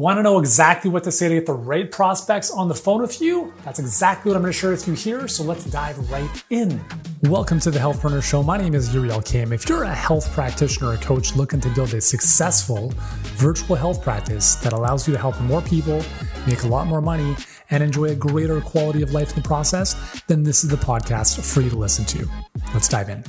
Want 0.00 0.16
to 0.16 0.22
know 0.22 0.38
exactly 0.38 0.90
what 0.90 1.04
to 1.04 1.12
say 1.12 1.28
to 1.28 1.34
get 1.34 1.44
the 1.44 1.52
right 1.52 1.92
prospects 1.92 2.50
on 2.50 2.68
the 2.68 2.74
phone 2.74 3.02
with 3.02 3.20
you? 3.20 3.52
That's 3.66 3.78
exactly 3.78 4.30
what 4.30 4.36
I'm 4.36 4.40
going 4.40 4.50
to 4.50 4.58
share 4.58 4.70
with 4.70 4.88
you 4.88 4.94
here. 4.94 5.28
So 5.28 5.42
let's 5.42 5.66
dive 5.66 6.10
right 6.10 6.42
in. 6.48 6.82
Welcome 7.24 7.60
to 7.60 7.70
the 7.70 7.78
Healthpreneur 7.78 8.22
Show. 8.22 8.42
My 8.42 8.56
name 8.56 8.74
is 8.74 8.94
Yuri 8.94 9.10
Elkaim. 9.10 9.52
If 9.52 9.68
you're 9.68 9.82
a 9.82 9.94
health 9.94 10.32
practitioner 10.32 10.92
or 10.92 10.96
coach 10.96 11.36
looking 11.36 11.60
to 11.60 11.68
build 11.74 11.92
a 11.92 12.00
successful 12.00 12.94
virtual 13.34 13.76
health 13.76 14.02
practice 14.02 14.54
that 14.54 14.72
allows 14.72 15.06
you 15.06 15.12
to 15.12 15.20
help 15.20 15.38
more 15.42 15.60
people, 15.60 16.02
make 16.46 16.62
a 16.62 16.66
lot 16.66 16.86
more 16.86 17.02
money, 17.02 17.36
and 17.68 17.82
enjoy 17.82 18.06
a 18.06 18.14
greater 18.14 18.62
quality 18.62 19.02
of 19.02 19.12
life 19.12 19.36
in 19.36 19.42
the 19.42 19.46
process, 19.46 20.22
then 20.28 20.42
this 20.42 20.64
is 20.64 20.70
the 20.70 20.78
podcast 20.78 21.44
for 21.44 21.60
you 21.60 21.68
to 21.68 21.76
listen 21.76 22.06
to. 22.06 22.26
Let's 22.72 22.88
dive 22.88 23.10
in. 23.10 23.22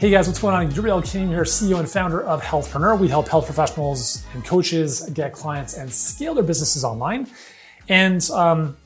Hey 0.00 0.10
guys, 0.10 0.28
what's 0.28 0.38
going 0.38 0.54
on? 0.54 0.70
Yuri 0.76 0.90
Elkaim 0.90 1.26
here, 1.26 1.42
CEO 1.42 1.80
and 1.80 1.90
founder 1.90 2.22
of 2.22 2.40
Healthpreneur. 2.40 2.96
We 3.00 3.08
help 3.08 3.26
health 3.26 3.46
professionals 3.46 4.24
and 4.32 4.44
coaches 4.44 5.10
get 5.12 5.32
clients 5.32 5.76
and 5.76 5.92
scale 5.92 6.34
their 6.34 6.44
businesses 6.44 6.84
online. 6.84 7.26
And 7.88 8.22
um, 8.30 8.76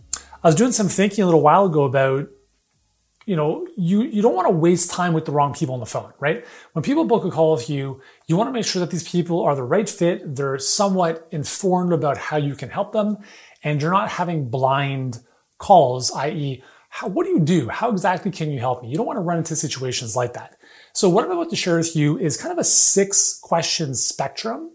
I 0.42 0.48
was 0.48 0.54
doing 0.54 0.72
some 0.72 0.88
thinking 0.88 1.22
a 1.22 1.26
little 1.26 1.42
while 1.42 1.66
ago 1.66 1.84
about, 1.84 2.30
you 3.26 3.36
know, 3.36 3.68
you 3.76 4.04
you 4.04 4.22
don't 4.22 4.34
want 4.34 4.46
to 4.46 4.54
waste 4.54 4.90
time 4.90 5.12
with 5.12 5.26
the 5.26 5.32
wrong 5.32 5.52
people 5.52 5.74
on 5.74 5.80
the 5.80 5.86
phone, 5.86 6.14
right? 6.18 6.46
When 6.72 6.82
people 6.82 7.04
book 7.04 7.26
a 7.26 7.30
call 7.30 7.52
with 7.52 7.68
you, 7.68 8.00
you 8.26 8.38
want 8.38 8.48
to 8.48 8.52
make 8.52 8.64
sure 8.64 8.80
that 8.80 8.90
these 8.90 9.06
people 9.06 9.42
are 9.42 9.54
the 9.54 9.62
right 9.62 9.90
fit. 9.90 10.34
They're 10.34 10.58
somewhat 10.58 11.28
informed 11.30 11.92
about 11.92 12.16
how 12.16 12.38
you 12.38 12.54
can 12.54 12.70
help 12.70 12.92
them, 12.92 13.18
and 13.62 13.82
you're 13.82 13.92
not 13.92 14.08
having 14.08 14.48
blind 14.48 15.18
calls, 15.58 16.10
i.e., 16.12 16.62
how, 16.88 17.08
what 17.08 17.24
do 17.24 17.30
you 17.32 17.40
do? 17.40 17.68
How 17.68 17.90
exactly 17.90 18.30
can 18.30 18.50
you 18.50 18.60
help 18.60 18.82
me? 18.82 18.88
You 18.88 18.96
don't 18.96 19.06
want 19.06 19.18
to 19.18 19.22
run 19.22 19.38
into 19.38 19.56
situations 19.56 20.16
like 20.16 20.32
that. 20.34 20.56
So 20.92 21.08
what 21.08 21.24
I'm 21.24 21.30
about 21.30 21.50
to 21.50 21.56
share 21.56 21.78
with 21.78 21.96
you 21.96 22.18
is 22.18 22.36
kind 22.36 22.52
of 22.52 22.58
a 22.58 22.64
six 22.64 23.38
question 23.42 23.94
spectrum 23.94 24.70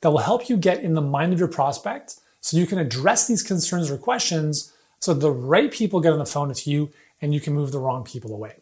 that 0.00 0.10
will 0.10 0.18
help 0.18 0.48
you 0.48 0.56
get 0.56 0.82
in 0.82 0.94
the 0.94 1.00
mind 1.00 1.32
of 1.32 1.38
your 1.38 1.48
prospect 1.48 2.16
so 2.40 2.56
you 2.56 2.66
can 2.66 2.78
address 2.78 3.26
these 3.26 3.42
concerns 3.42 3.90
or 3.90 3.96
questions 3.96 4.72
so 4.98 5.14
the 5.14 5.30
right 5.30 5.70
people 5.70 6.00
get 6.00 6.12
on 6.12 6.18
the 6.18 6.26
phone 6.26 6.48
with 6.48 6.66
you 6.66 6.90
and 7.22 7.32
you 7.32 7.40
can 7.40 7.54
move 7.54 7.72
the 7.72 7.78
wrong 7.78 8.04
people 8.04 8.32
away. 8.34 8.56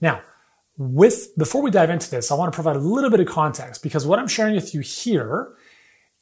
Now, 0.00 0.22
with 0.78 1.36
before 1.36 1.62
we 1.62 1.70
dive 1.70 1.90
into 1.90 2.10
this, 2.10 2.30
I 2.30 2.34
want 2.34 2.52
to 2.52 2.54
provide 2.54 2.76
a 2.76 2.80
little 2.80 3.10
bit 3.10 3.20
of 3.20 3.26
context 3.26 3.82
because 3.82 4.06
what 4.06 4.18
I'm 4.18 4.28
sharing 4.28 4.54
with 4.54 4.74
you 4.74 4.80
here 4.80 5.52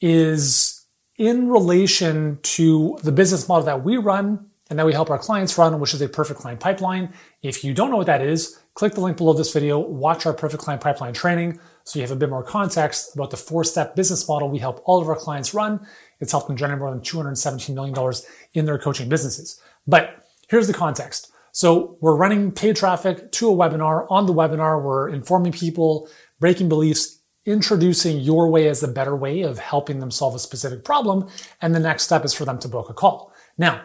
is 0.01 0.85
in 1.17 1.49
relation 1.49 2.39
to 2.43 2.99
the 3.03 3.13
business 3.13 3.49
model 3.49 3.65
that 3.67 3.85
we 3.85 3.97
run 3.97 4.48
and 4.71 4.79
that 4.79 4.87
we 4.87 4.93
help 4.93 5.11
our 5.11 5.19
clients 5.19 5.57
run, 5.57 5.79
which 5.81 5.95
is 5.95 6.03
a 6.03 6.09
perfect 6.09 6.41
client 6.41 6.61
pipeline. 6.61 7.13
If 7.43 7.65
you 7.65 7.73
don't 7.73 7.91
know 7.91 7.97
what 7.97 8.07
that 8.07 8.21
is, 8.21 8.59
click 8.75 8.95
the 8.95 9.01
link 9.01 9.17
below 9.17 9.33
this 9.33 9.53
video, 9.53 9.79
watch 9.79 10.27
our 10.27 10.35
perfect 10.35 10.63
client 10.63 10.83
pipeline 10.83 11.15
training 11.15 11.59
so 11.85 11.99
you 11.99 12.03
have 12.03 12.11
a 12.11 12.17
bit 12.17 12.29
more 12.29 12.43
context 12.43 13.15
about 13.15 13.31
the 13.31 13.37
four 13.37 13.65
step 13.65 13.97
business 13.97 14.29
model 14.29 14.51
we 14.51 14.59
help 14.59 14.83
all 14.85 15.01
of 15.01 15.09
our 15.09 15.17
clients 15.17 15.55
run. 15.55 15.87
It's 16.21 16.33
helped 16.33 16.49
them 16.49 16.57
generate 16.57 16.81
more 16.81 16.91
than 16.91 17.01
$217 17.01 17.75
million 17.75 18.15
in 18.53 18.67
their 18.67 18.79
coaching 18.79 19.09
businesses. 19.09 19.61
But 19.87 20.23
here's 20.49 20.67
the 20.67 20.75
context. 20.75 21.33
So 21.53 21.97
we're 22.01 22.17
running 22.17 22.53
paid 22.53 22.77
traffic 22.77 23.33
to 23.33 23.51
a 23.51 23.55
webinar. 23.57 24.07
On 24.11 24.27
the 24.27 24.35
webinar, 24.35 24.83
we're 24.83 25.09
informing 25.09 25.53
people, 25.53 26.09
breaking 26.41 26.69
beliefs, 26.69 27.21
introducing 27.47 28.21
your 28.21 28.51
way 28.51 28.69
as 28.69 28.81
the 28.81 28.89
better 28.89 29.17
way 29.17 29.43
of 29.43 29.59
helping 29.59 29.99
them 29.99 30.11
solve 30.11 30.35
a 30.35 30.39
specific 30.39 30.85
problem. 30.85 31.27
And 31.63 31.75
the 31.75 31.81
next 31.81 32.03
step 32.03 32.25
is 32.25 32.35
for 32.35 32.45
them 32.45 32.59
to 32.59 32.69
book 32.69 32.91
a 32.91 32.95
call. 32.95 33.33
Now, 33.57 33.81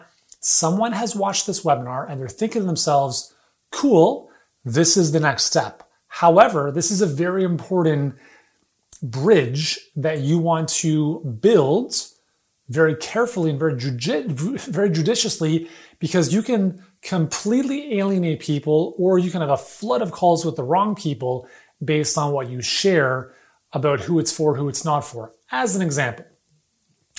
someone 0.46 0.92
has 0.92 1.16
watched 1.16 1.46
this 1.46 1.64
webinar 1.64 2.06
and 2.06 2.20
they're 2.20 2.28
thinking 2.28 2.60
to 2.60 2.66
themselves, 2.66 3.34
cool, 3.72 4.28
this 4.62 4.94
is 4.94 5.10
the 5.10 5.18
next 5.18 5.44
step. 5.44 5.88
However, 6.08 6.70
this 6.70 6.90
is 6.90 7.00
a 7.00 7.06
very 7.06 7.44
important 7.44 8.14
bridge 9.02 9.78
that 9.96 10.20
you 10.20 10.38
want 10.38 10.68
to 10.68 11.20
build 11.40 11.94
very 12.68 12.94
carefully 12.96 13.48
and 13.48 13.58
very, 13.58 13.72
judi- 13.72 14.26
very 14.70 14.90
judiciously 14.90 15.66
because 15.98 16.34
you 16.34 16.42
can 16.42 16.84
completely 17.00 17.98
alienate 17.98 18.40
people 18.40 18.94
or 18.98 19.18
you 19.18 19.30
can 19.30 19.40
have 19.40 19.48
a 19.48 19.56
flood 19.56 20.02
of 20.02 20.12
calls 20.12 20.44
with 20.44 20.56
the 20.56 20.62
wrong 20.62 20.94
people 20.94 21.48
based 21.82 22.18
on 22.18 22.32
what 22.32 22.50
you 22.50 22.60
share 22.60 23.32
about 23.72 24.00
who 24.00 24.18
it's 24.18 24.30
for, 24.30 24.56
who 24.56 24.68
it's 24.68 24.84
not 24.84 25.00
for. 25.00 25.32
As 25.50 25.74
an 25.74 25.80
example, 25.80 26.26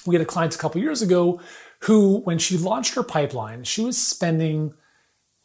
we 0.05 0.13
had 0.13 0.21
a 0.21 0.25
client 0.25 0.53
a 0.53 0.59
couple 0.59 0.79
years 0.79 1.01
ago 1.01 1.41
who, 1.81 2.21
when 2.21 2.39
she 2.39 2.57
launched 2.57 2.95
her 2.95 3.03
pipeline, 3.03 3.63
she 3.63 3.81
was 3.81 3.97
spending 3.97 4.73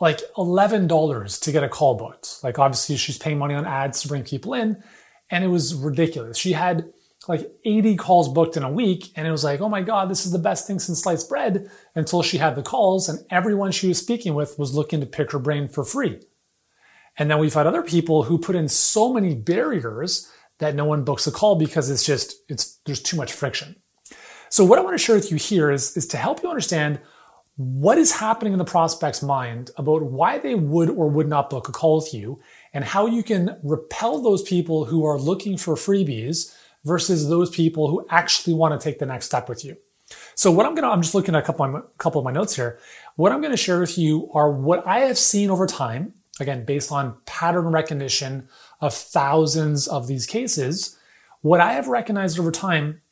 like 0.00 0.20
$11 0.36 1.41
to 1.42 1.52
get 1.52 1.62
a 1.62 1.68
call 1.68 1.94
booked. 1.94 2.42
Like 2.42 2.58
obviously 2.58 2.96
she's 2.96 3.18
paying 3.18 3.38
money 3.38 3.54
on 3.54 3.66
ads 3.66 4.00
to 4.02 4.08
bring 4.08 4.24
people 4.24 4.54
in 4.54 4.82
and 5.30 5.44
it 5.44 5.48
was 5.48 5.74
ridiculous. 5.74 6.38
She 6.38 6.52
had 6.52 6.91
like 7.28 7.50
80 7.64 7.96
calls 7.96 8.28
booked 8.28 8.56
in 8.56 8.62
a 8.62 8.70
week 8.70 9.12
and 9.14 9.28
it 9.28 9.30
was 9.30 9.44
like, 9.44 9.60
oh 9.60 9.68
my 9.68 9.82
God, 9.82 10.08
this 10.10 10.24
is 10.24 10.32
the 10.32 10.38
best 10.38 10.66
thing 10.66 10.78
since 10.78 11.02
sliced 11.02 11.28
bread 11.28 11.70
until 11.94 12.22
she 12.22 12.38
had 12.38 12.54
the 12.54 12.62
calls 12.62 13.08
and 13.08 13.18
everyone 13.30 13.72
she 13.72 13.88
was 13.88 13.98
speaking 13.98 14.34
with 14.34 14.58
was 14.58 14.74
looking 14.74 15.00
to 15.00 15.06
pick 15.06 15.32
her 15.32 15.38
brain 15.38 15.68
for 15.68 15.84
free. 15.84 16.20
And 17.18 17.30
then 17.30 17.38
we've 17.38 17.52
had 17.52 17.66
other 17.66 17.82
people 17.82 18.22
who 18.22 18.38
put 18.38 18.56
in 18.56 18.68
so 18.68 19.12
many 19.12 19.34
barriers 19.34 20.30
that 20.58 20.74
no 20.74 20.86
one 20.86 21.04
books 21.04 21.26
a 21.26 21.32
call 21.32 21.56
because 21.56 21.91
it's 21.91 22.04
just, 22.04 22.34
it's, 22.48 22.78
there's 22.86 23.02
too 23.02 23.16
much 23.16 23.32
friction. 23.32 23.76
So 24.50 24.64
what 24.64 24.80
I 24.80 24.82
want 24.82 24.94
to 24.94 25.02
share 25.02 25.14
with 25.14 25.30
you 25.30 25.36
here 25.36 25.70
is, 25.70 25.96
is 25.96 26.08
to 26.08 26.16
help 26.16 26.42
you 26.42 26.50
understand 26.50 27.00
what 27.56 27.98
is 27.98 28.10
happening 28.10 28.52
in 28.52 28.58
the 28.58 28.64
prospect's 28.64 29.22
mind 29.22 29.70
about 29.76 30.02
why 30.02 30.38
they 30.38 30.56
would 30.56 30.90
or 30.90 31.08
would 31.08 31.28
not 31.28 31.50
book 31.50 31.68
a 31.68 31.72
call 31.72 31.96
with 31.96 32.12
you 32.12 32.40
and 32.74 32.84
how 32.84 33.06
you 33.06 33.22
can 33.22 33.56
repel 33.62 34.20
those 34.20 34.42
people 34.42 34.84
who 34.84 35.04
are 35.04 35.18
looking 35.18 35.56
for 35.56 35.76
freebies 35.76 36.56
versus 36.84 37.28
those 37.28 37.48
people 37.50 37.88
who 37.88 38.04
actually 38.10 38.54
want 38.54 38.78
to 38.78 38.82
take 38.82 38.98
the 38.98 39.06
next 39.06 39.26
step 39.26 39.48
with 39.48 39.64
you. 39.64 39.76
So 40.34 40.50
what 40.50 40.66
I'm 40.66 40.74
going 40.74 40.82
to, 40.82 40.90
I'm 40.90 41.02
just 41.02 41.14
looking 41.14 41.36
at 41.36 41.42
a 41.42 41.46
couple 41.46 41.66
of 41.66 41.72
my, 41.72 41.80
couple 41.98 42.18
of 42.18 42.24
my 42.24 42.32
notes 42.32 42.56
here. 42.56 42.80
What 43.14 43.30
I'm 43.30 43.40
going 43.40 43.52
to 43.52 43.56
share 43.56 43.78
with 43.78 43.96
you 43.98 44.30
are 44.32 44.50
what 44.50 44.84
I 44.84 45.00
have 45.00 45.18
seen 45.18 45.50
over 45.50 45.66
time, 45.66 46.14
again, 46.40 46.64
based 46.64 46.90
on 46.90 47.18
pattern 47.24 47.66
recognition 47.66 48.48
of 48.80 48.94
thousands 48.94 49.86
of 49.86 50.08
these 50.08 50.26
cases, 50.26 50.98
what 51.42 51.60
I 51.60 51.74
have 51.74 51.86
recognized 51.86 52.38
over 52.40 52.50
time 52.50 53.02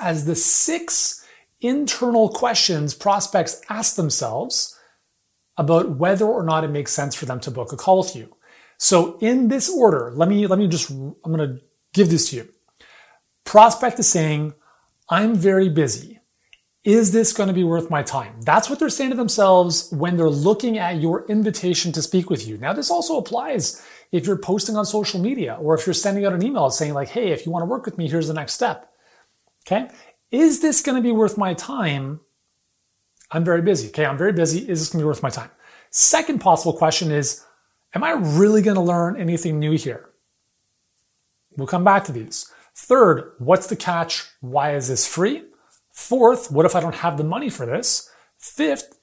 as 0.00 0.24
the 0.24 0.36
six 0.36 1.26
internal 1.60 2.28
questions 2.28 2.94
prospects 2.94 3.60
ask 3.68 3.96
themselves 3.96 4.78
about 5.56 5.96
whether 5.96 6.26
or 6.26 6.42
not 6.42 6.64
it 6.64 6.68
makes 6.68 6.92
sense 6.92 7.14
for 7.14 7.26
them 7.26 7.40
to 7.40 7.50
book 7.50 7.72
a 7.72 7.76
call 7.76 7.98
with 7.98 8.16
you. 8.16 8.34
So 8.78 9.18
in 9.18 9.48
this 9.48 9.70
order, 9.70 10.12
let 10.14 10.28
me, 10.28 10.46
let 10.46 10.58
me 10.58 10.66
just, 10.66 10.90
I'm 10.90 11.14
going 11.24 11.38
to 11.38 11.60
give 11.92 12.10
this 12.10 12.30
to 12.30 12.36
you. 12.36 12.48
Prospect 13.44 13.98
is 13.98 14.08
saying, 14.08 14.54
I'm 15.08 15.34
very 15.34 15.68
busy. 15.68 16.20
Is 16.84 17.12
this 17.12 17.32
going 17.32 17.46
to 17.46 17.52
be 17.52 17.62
worth 17.62 17.90
my 17.90 18.02
time? 18.02 18.40
That's 18.40 18.68
what 18.68 18.80
they're 18.80 18.88
saying 18.88 19.10
to 19.10 19.16
themselves 19.16 19.92
when 19.92 20.16
they're 20.16 20.28
looking 20.28 20.78
at 20.78 21.00
your 21.00 21.24
invitation 21.26 21.92
to 21.92 22.02
speak 22.02 22.28
with 22.28 22.48
you. 22.48 22.58
Now, 22.58 22.72
this 22.72 22.90
also 22.90 23.18
applies 23.18 23.86
if 24.10 24.26
you're 24.26 24.36
posting 24.36 24.76
on 24.76 24.84
social 24.84 25.20
media 25.20 25.58
or 25.60 25.76
if 25.76 25.86
you're 25.86 25.94
sending 25.94 26.24
out 26.24 26.32
an 26.32 26.44
email 26.44 26.68
saying 26.70 26.92
like, 26.92 27.08
Hey, 27.08 27.30
if 27.30 27.46
you 27.46 27.52
want 27.52 27.62
to 27.62 27.66
work 27.66 27.84
with 27.84 27.98
me, 27.98 28.08
here's 28.08 28.26
the 28.26 28.34
next 28.34 28.54
step. 28.54 28.91
Okay. 29.66 29.88
Is 30.30 30.60
this 30.60 30.82
going 30.82 30.96
to 30.96 31.02
be 31.02 31.12
worth 31.12 31.36
my 31.38 31.54
time? 31.54 32.20
I'm 33.30 33.44
very 33.44 33.62
busy. 33.62 33.88
Okay. 33.88 34.06
I'm 34.06 34.18
very 34.18 34.32
busy. 34.32 34.60
Is 34.60 34.80
this 34.80 34.90
going 34.90 35.00
to 35.00 35.04
be 35.04 35.08
worth 35.08 35.22
my 35.22 35.30
time? 35.30 35.50
Second 35.90 36.40
possible 36.40 36.72
question 36.72 37.10
is, 37.10 37.44
am 37.94 38.02
I 38.02 38.12
really 38.12 38.62
going 38.62 38.76
to 38.76 38.82
learn 38.82 39.20
anything 39.20 39.58
new 39.58 39.72
here? 39.72 40.10
We'll 41.56 41.66
come 41.66 41.84
back 41.84 42.04
to 42.04 42.12
these. 42.12 42.50
Third, 42.74 43.32
what's 43.38 43.66
the 43.66 43.76
catch? 43.76 44.24
Why 44.40 44.74
is 44.74 44.88
this 44.88 45.06
free? 45.06 45.44
Fourth, 45.92 46.50
what 46.50 46.64
if 46.64 46.74
I 46.74 46.80
don't 46.80 46.94
have 46.94 47.18
the 47.18 47.24
money 47.24 47.50
for 47.50 47.66
this? 47.66 48.10
Fifth, 48.38 48.98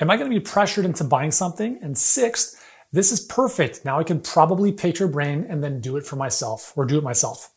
am 0.00 0.10
I 0.10 0.16
going 0.16 0.30
to 0.30 0.38
be 0.38 0.44
pressured 0.44 0.84
into 0.84 1.04
buying 1.04 1.30
something? 1.30 1.78
And 1.82 1.96
sixth, 1.96 2.62
this 2.92 3.10
is 3.10 3.20
perfect. 3.20 3.84
Now 3.84 3.98
I 3.98 4.04
can 4.04 4.20
probably 4.20 4.70
pick 4.70 4.98
your 4.98 5.08
brain 5.08 5.46
and 5.48 5.64
then 5.64 5.80
do 5.80 5.96
it 5.96 6.06
for 6.06 6.16
myself 6.16 6.72
or 6.76 6.84
do 6.84 6.98
it 6.98 7.04
myself. 7.04 7.50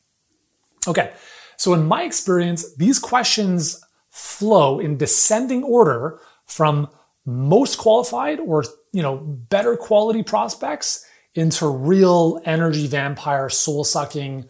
Okay. 0.88 1.12
So 1.57 1.73
in 1.73 1.85
my 1.85 2.03
experience, 2.03 2.75
these 2.75 3.00
questions 3.00 3.84
flow 4.09 4.80
in 4.80 4.98
descending 4.98 5.63
order 5.63 6.19
from 6.45 6.89
most 7.25 7.77
qualified 7.77 8.39
or, 8.39 8.63
you 8.94 9.01
know, 9.01 9.18
better 9.18 9.75
quality 9.75 10.24
prospects 10.24 11.06
into 11.33 11.68
real 11.68 12.42
energy 12.45 12.88
vampire, 12.88 13.50
soul 13.50 13.83
sucking 13.83 14.50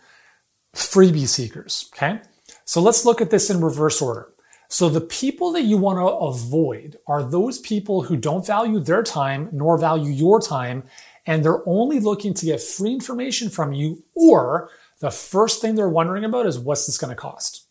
freebie 0.76 1.28
seekers. 1.28 1.90
Okay. 1.94 2.22
So 2.66 2.82
let's 2.82 3.06
look 3.06 3.20
at 3.20 3.30
this 3.30 3.50
in 3.50 3.62
reverse 3.62 4.02
order. 4.02 4.30
So 4.70 4.90
the 4.90 5.02
people 5.02 5.52
that 5.54 5.64
you 5.64 5.78
want 5.78 5.98
to 5.98 6.06
avoid 6.06 6.98
are 7.08 7.24
those 7.24 7.60
people 7.60 8.02
who 8.02 8.18
don't 8.18 8.46
value 8.46 8.80
their 8.80 9.04
time 9.04 9.50
nor 9.52 9.78
value 9.78 10.12
your 10.12 10.42
time. 10.42 10.84
And 11.26 11.44
they're 11.44 11.68
only 11.68 12.00
looking 12.00 12.34
to 12.36 12.46
get 12.46 12.62
free 12.62 12.92
information 12.92 13.50
from 13.50 13.74
you 13.74 14.04
or 14.16 14.70
the 15.00 15.12
first 15.12 15.62
thing 15.62 15.76
they're 15.76 15.90
wondering 15.90 16.26
about 16.26 16.46
is 16.46 16.58
what's 16.58 16.86
this 16.86 16.98
going 16.98 17.10
to 17.10 17.16
cost? 17.16 17.68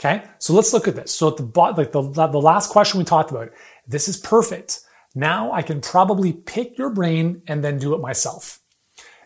Okay. 0.00 0.24
So 0.38 0.54
let's 0.54 0.72
look 0.72 0.86
at 0.86 0.94
this. 0.94 1.12
So 1.12 1.28
at 1.28 1.36
the 1.36 1.44
like 1.76 1.92
the, 1.92 2.02
the 2.02 2.40
last 2.40 2.70
question 2.70 2.98
we 2.98 3.04
talked 3.04 3.30
about, 3.30 3.50
this 3.86 4.08
is 4.08 4.16
perfect. 4.16 4.80
Now 5.14 5.50
I 5.52 5.62
can 5.62 5.80
probably 5.80 6.32
pick 6.32 6.78
your 6.78 6.90
brain 6.90 7.42
and 7.48 7.64
then 7.64 7.78
do 7.78 7.94
it 7.94 8.00
myself. 8.00 8.60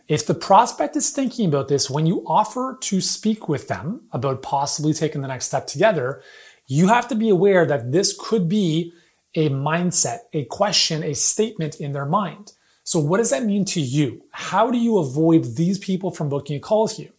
If 0.08 0.26
the 0.26 0.34
prospect 0.34 0.96
is 0.96 1.10
thinking 1.10 1.48
about 1.48 1.68
this, 1.68 1.88
when 1.88 2.06
you 2.06 2.24
offer 2.26 2.78
to 2.82 3.00
speak 3.00 3.48
with 3.48 3.68
them 3.68 4.02
about 4.12 4.42
possibly 4.42 4.92
taking 4.92 5.20
the 5.20 5.28
next 5.28 5.46
step 5.46 5.66
together, 5.66 6.22
you 6.66 6.88
have 6.88 7.08
to 7.08 7.14
be 7.14 7.28
aware 7.28 7.66
that 7.66 7.92
this 7.92 8.16
could 8.18 8.48
be 8.48 8.92
a 9.34 9.48
mindset, 9.48 10.18
a 10.32 10.44
question, 10.46 11.02
a 11.02 11.14
statement 11.14 11.76
in 11.76 11.92
their 11.92 12.06
mind. 12.06 12.52
So 12.84 12.98
what 12.98 13.18
does 13.18 13.30
that 13.30 13.44
mean 13.44 13.64
to 13.66 13.80
you? 13.80 14.22
How 14.32 14.70
do 14.70 14.78
you 14.78 14.98
avoid 14.98 15.56
these 15.56 15.78
people 15.78 16.10
from 16.10 16.28
booking 16.28 16.56
a 16.56 16.60
call 16.60 16.84
with 16.84 16.98
you? 16.98 17.12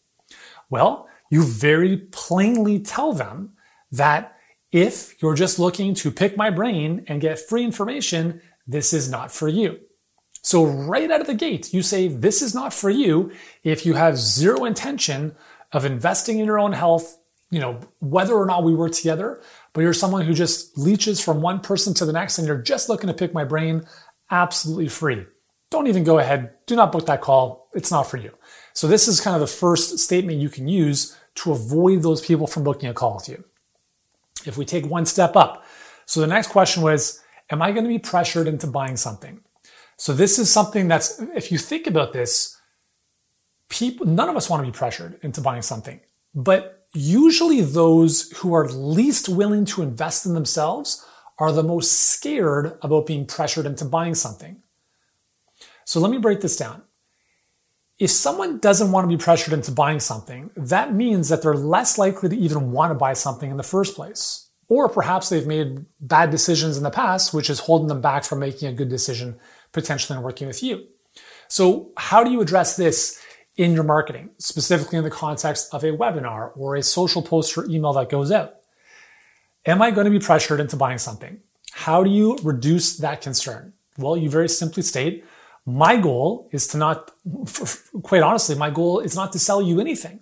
Well, 0.70 1.08
you 1.30 1.44
very 1.44 1.98
plainly 1.98 2.80
tell 2.80 3.14
them 3.14 3.54
that 3.92 4.38
if 4.72 5.22
you're 5.22 5.36
just 5.36 5.60
looking 5.60 5.94
to 5.96 6.12
pick 6.12 6.36
my 6.36 6.50
brain 6.50 7.06
and 7.08 7.22
get 7.22 7.40
free 7.40 7.64
information, 7.64 8.42
this 8.68 8.94
is 8.94 9.10
not 9.10 9.32
for 9.32 9.48
you. 9.48 9.80
So 10.42 10.66
right 10.66 11.10
out 11.10 11.22
of 11.22 11.28
the 11.28 11.34
gate, 11.34 11.74
you 11.74 11.82
say 11.82 12.08
this 12.08 12.42
is 12.42 12.54
not 12.54 12.74
for 12.74 12.90
you 12.90 13.32
if 13.64 13.86
you 13.86 13.94
have 13.94 14.18
zero 14.18 14.66
intention 14.66 15.36
of 15.72 15.86
investing 15.86 16.40
in 16.40 16.46
your 16.46 16.60
own 16.60 16.74
health, 16.74 17.18
you 17.50 17.60
know, 17.60 17.80
whether 18.00 18.34
or 18.34 18.46
not 18.46 18.64
we 18.64 18.74
work 18.74 18.92
together, 18.92 19.42
but 19.72 19.82
you're 19.82 19.94
someone 19.94 20.26
who 20.26 20.34
just 20.34 20.78
leeches 20.78 21.22
from 21.22 21.42
one 21.42 21.62
person 21.62 21.94
to 21.94 22.06
the 22.06 22.12
next 22.12 22.38
and 22.38 22.48
you're 22.48 22.58
just 22.58 22.90
looking 22.90 23.08
to 23.08 23.14
pick 23.14 23.34
my 23.34 23.46
brain, 23.46 23.86
absolutely 24.32 24.90
free. 24.90 25.26
Don't 25.74 25.88
even 25.88 26.04
go 26.04 26.20
ahead. 26.20 26.52
Do 26.68 26.76
not 26.76 26.92
book 26.92 27.08
that 27.08 27.22
call. 27.22 27.68
It's 27.74 27.90
not 27.90 28.04
for 28.04 28.18
you. 28.18 28.32
So 28.74 28.86
this 28.86 29.08
is 29.08 29.20
kind 29.20 29.34
of 29.34 29.42
the 29.42 29.48
first 29.48 29.98
statement 29.98 30.38
you 30.40 30.48
can 30.48 30.68
use 30.68 31.18
to 31.38 31.52
avoid 31.52 32.04
those 32.04 32.22
people 32.24 32.46
from 32.46 32.64
booking 32.64 32.90
a 32.90 32.94
call 32.94 33.16
with 33.16 33.28
you. 33.28 33.44
If 34.46 34.56
we 34.56 34.66
take 34.66 34.86
one 34.86 35.08
step 35.08 35.36
up, 35.36 35.66
so 36.06 36.22
the 36.22 36.28
next 36.28 36.50
question 36.50 36.84
was, 36.84 37.24
am 37.50 37.64
I 37.64 37.72
going 37.72 37.86
to 37.86 37.90
be 37.90 37.98
pressured 37.98 38.48
into 38.48 38.68
buying 38.68 38.98
something? 38.98 39.42
So 39.98 40.14
this 40.14 40.38
is 40.38 40.48
something 40.48 40.88
that's, 40.88 41.20
if 41.36 41.52
you 41.52 41.58
think 41.58 41.88
about 41.88 42.14
this, 42.14 42.56
people, 43.68 44.06
none 44.06 44.30
of 44.30 44.36
us 44.36 44.52
want 44.52 44.64
to 44.64 44.72
be 44.72 44.78
pressured 44.78 45.18
into 45.24 45.42
buying 45.42 45.64
something, 45.64 46.02
but 46.36 46.86
usually 46.94 47.62
those 47.62 48.30
who 48.34 48.54
are 48.54 48.70
least 48.70 49.28
willing 49.28 49.66
to 49.66 49.82
invest 49.82 50.28
in 50.28 50.36
themselves 50.36 51.04
are 51.40 51.52
the 51.52 51.64
most 51.64 51.94
scared 51.94 52.78
about 52.84 53.08
being 53.08 53.26
pressured 53.26 53.66
into 53.66 53.86
buying 53.86 54.14
something. 54.14 54.63
So 55.86 56.00
let 56.00 56.12
me 56.12 56.18
break 56.18 56.42
this 56.42 56.58
down. 56.58 56.84
If 58.00 58.10
someone 58.10 58.60
doesn't 58.60 58.92
want 58.92 59.10
to 59.10 59.16
be 59.16 59.24
pressured 59.24 59.54
into 59.54 59.72
buying 59.72 60.00
something, 60.00 60.50
that 60.56 60.94
means 60.94 61.30
that 61.30 61.42
they're 61.42 61.54
less 61.54 61.98
likely 61.98 62.30
to 62.30 62.36
even 62.36 62.72
want 62.72 62.92
to 62.92 62.96
buy 62.96 63.14
something 63.14 63.50
in 63.50 63.58
the 63.58 63.64
first 63.64 63.96
place. 63.96 64.50
Or 64.68 64.90
perhaps 64.90 65.30
they've 65.30 65.46
made 65.46 65.86
bad 66.00 66.32
decisions 66.32 66.78
in 66.78 66.84
the 66.84 66.90
past, 66.90 67.34
which 67.34 67.50
is 67.50 67.60
holding 67.60 67.88
them 67.88 68.02
back 68.02 68.24
from 68.24 68.40
making 68.40 68.68
a 68.68 68.74
good 68.74 68.90
decision 68.90 69.38
potentially 69.72 70.18
in 70.18 70.24
working 70.24 70.48
with 70.48 70.64
you. 70.64 70.88
So 71.48 71.92
how 71.98 72.24
do 72.24 72.32
you 72.32 72.42
address 72.42 72.76
this 72.76 73.22
in 73.56 73.74
your 73.74 73.84
marketing, 73.84 74.32
specifically 74.40 74.98
in 74.98 75.04
the 75.04 75.12
context 75.12 75.74
of 75.74 75.84
a 75.84 75.92
webinar 75.92 76.52
or 76.58 76.76
a 76.76 76.84
social 76.84 77.22
post 77.22 77.56
or 77.58 77.66
email 77.66 77.94
that 77.94 78.10
goes 78.10 78.32
out? 78.32 78.56
Am 79.66 79.82
I 79.82 79.92
going 79.92 80.06
to 80.06 80.12
be 80.12 80.20
pressured 80.20 80.60
into 80.60 80.76
buying 80.76 80.98
something? 80.98 81.40
How 81.72 82.04
do 82.04 82.10
you 82.10 82.38
reduce 82.44 82.98
that 82.98 83.22
concern? 83.22 83.74
Well, 83.98 84.18
you 84.18 84.30
very 84.30 84.50
simply 84.50 84.84
state, 84.84 85.24
my 85.66 85.98
goal 85.98 86.50
is 86.52 86.68
to 86.70 86.78
not, 86.78 87.12
quite 88.04 88.22
honestly, 88.22 88.56
my 88.56 88.70
goal 88.70 89.00
is 89.00 89.16
not 89.16 89.32
to 89.32 89.40
sell 89.40 89.62
you 89.62 89.80
anything. 89.80 90.20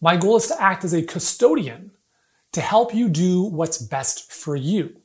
My 0.00 0.16
goal 0.16 0.36
is 0.36 0.48
to 0.48 0.60
act 0.60 0.84
as 0.84 0.94
a 0.94 1.02
custodian 1.02 1.92
to 2.52 2.60
help 2.60 2.94
you 2.94 3.08
do 3.08 3.42
what's 3.42 3.78
best 3.78 4.32
for 4.32 4.56
you. 4.56 4.96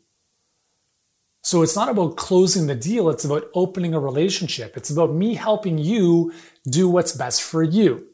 So 1.43 1.61
it's 1.61 1.75
not 1.75 1.87
about 1.87 2.17
closing 2.17 2.67
the 2.67 2.75
deal. 2.75 3.09
It's 3.09 3.23
about 3.23 3.49
opening 3.53 3.93
a 3.93 3.99
relationship. 3.99 4.75
It's 4.75 4.89
about 4.89 5.13
me 5.13 5.33
helping 5.33 5.77
you 5.77 6.33
do 6.69 6.89
what's 6.89 7.13
best 7.13 7.41
for 7.41 7.63
you. 7.63 8.07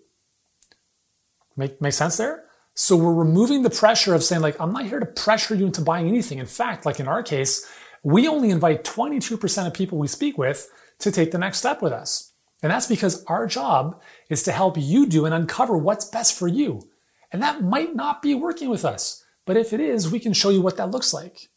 Make, 1.56 1.82
make 1.82 1.94
sense 1.94 2.18
there? 2.18 2.46
So 2.76 2.96
we're 2.96 3.14
removing 3.14 3.62
the 3.62 3.70
pressure 3.70 4.14
of 4.14 4.24
saying 4.24 4.42
like, 4.42 4.60
I'm 4.60 4.74
not 4.74 4.86
here 4.86 5.00
to 5.00 5.06
pressure 5.06 5.56
you 5.56 5.66
into 5.66 5.82
buying 5.82 6.08
anything. 6.08 6.40
In 6.40 6.46
fact, 6.46 6.86
like 6.86 7.00
in 7.00 7.08
our 7.08 7.24
case, 7.24 7.68
we 8.04 8.28
only 8.28 8.50
invite 8.50 8.84
22% 8.84 9.68
of 9.68 9.74
people 9.74 9.98
we 9.98 10.08
speak 10.08 10.38
with 10.38 10.70
to 11.04 11.12
take 11.12 11.32
the 11.32 11.38
next 11.38 11.60
step 11.60 11.82
with 11.82 11.94
us. 11.94 12.34
And 12.62 12.72
that's 12.72 12.88
because 12.88 13.24
our 13.26 13.46
job 13.46 14.02
is 14.30 14.44
to 14.44 14.52
help 14.52 14.78
you 14.78 15.06
do 15.06 15.26
and 15.26 15.34
uncover 15.34 15.78
what's 15.78 16.06
best 16.06 16.38
for 16.38 16.48
you. 16.48 16.90
And 17.32 17.42
that 17.42 17.62
might 17.62 17.96
not 17.96 18.22
be 18.22 18.36
working 18.36 18.70
with 18.70 18.86
us. 18.86 19.24
But 19.46 19.58
if 19.58 19.74
it 19.74 19.80
is, 19.80 20.12
we 20.12 20.20
can 20.20 20.34
show 20.34 20.50
you 20.50 20.62
what 20.62 20.78
that 20.78 20.92
looks 20.92 21.14
like. 21.14 21.50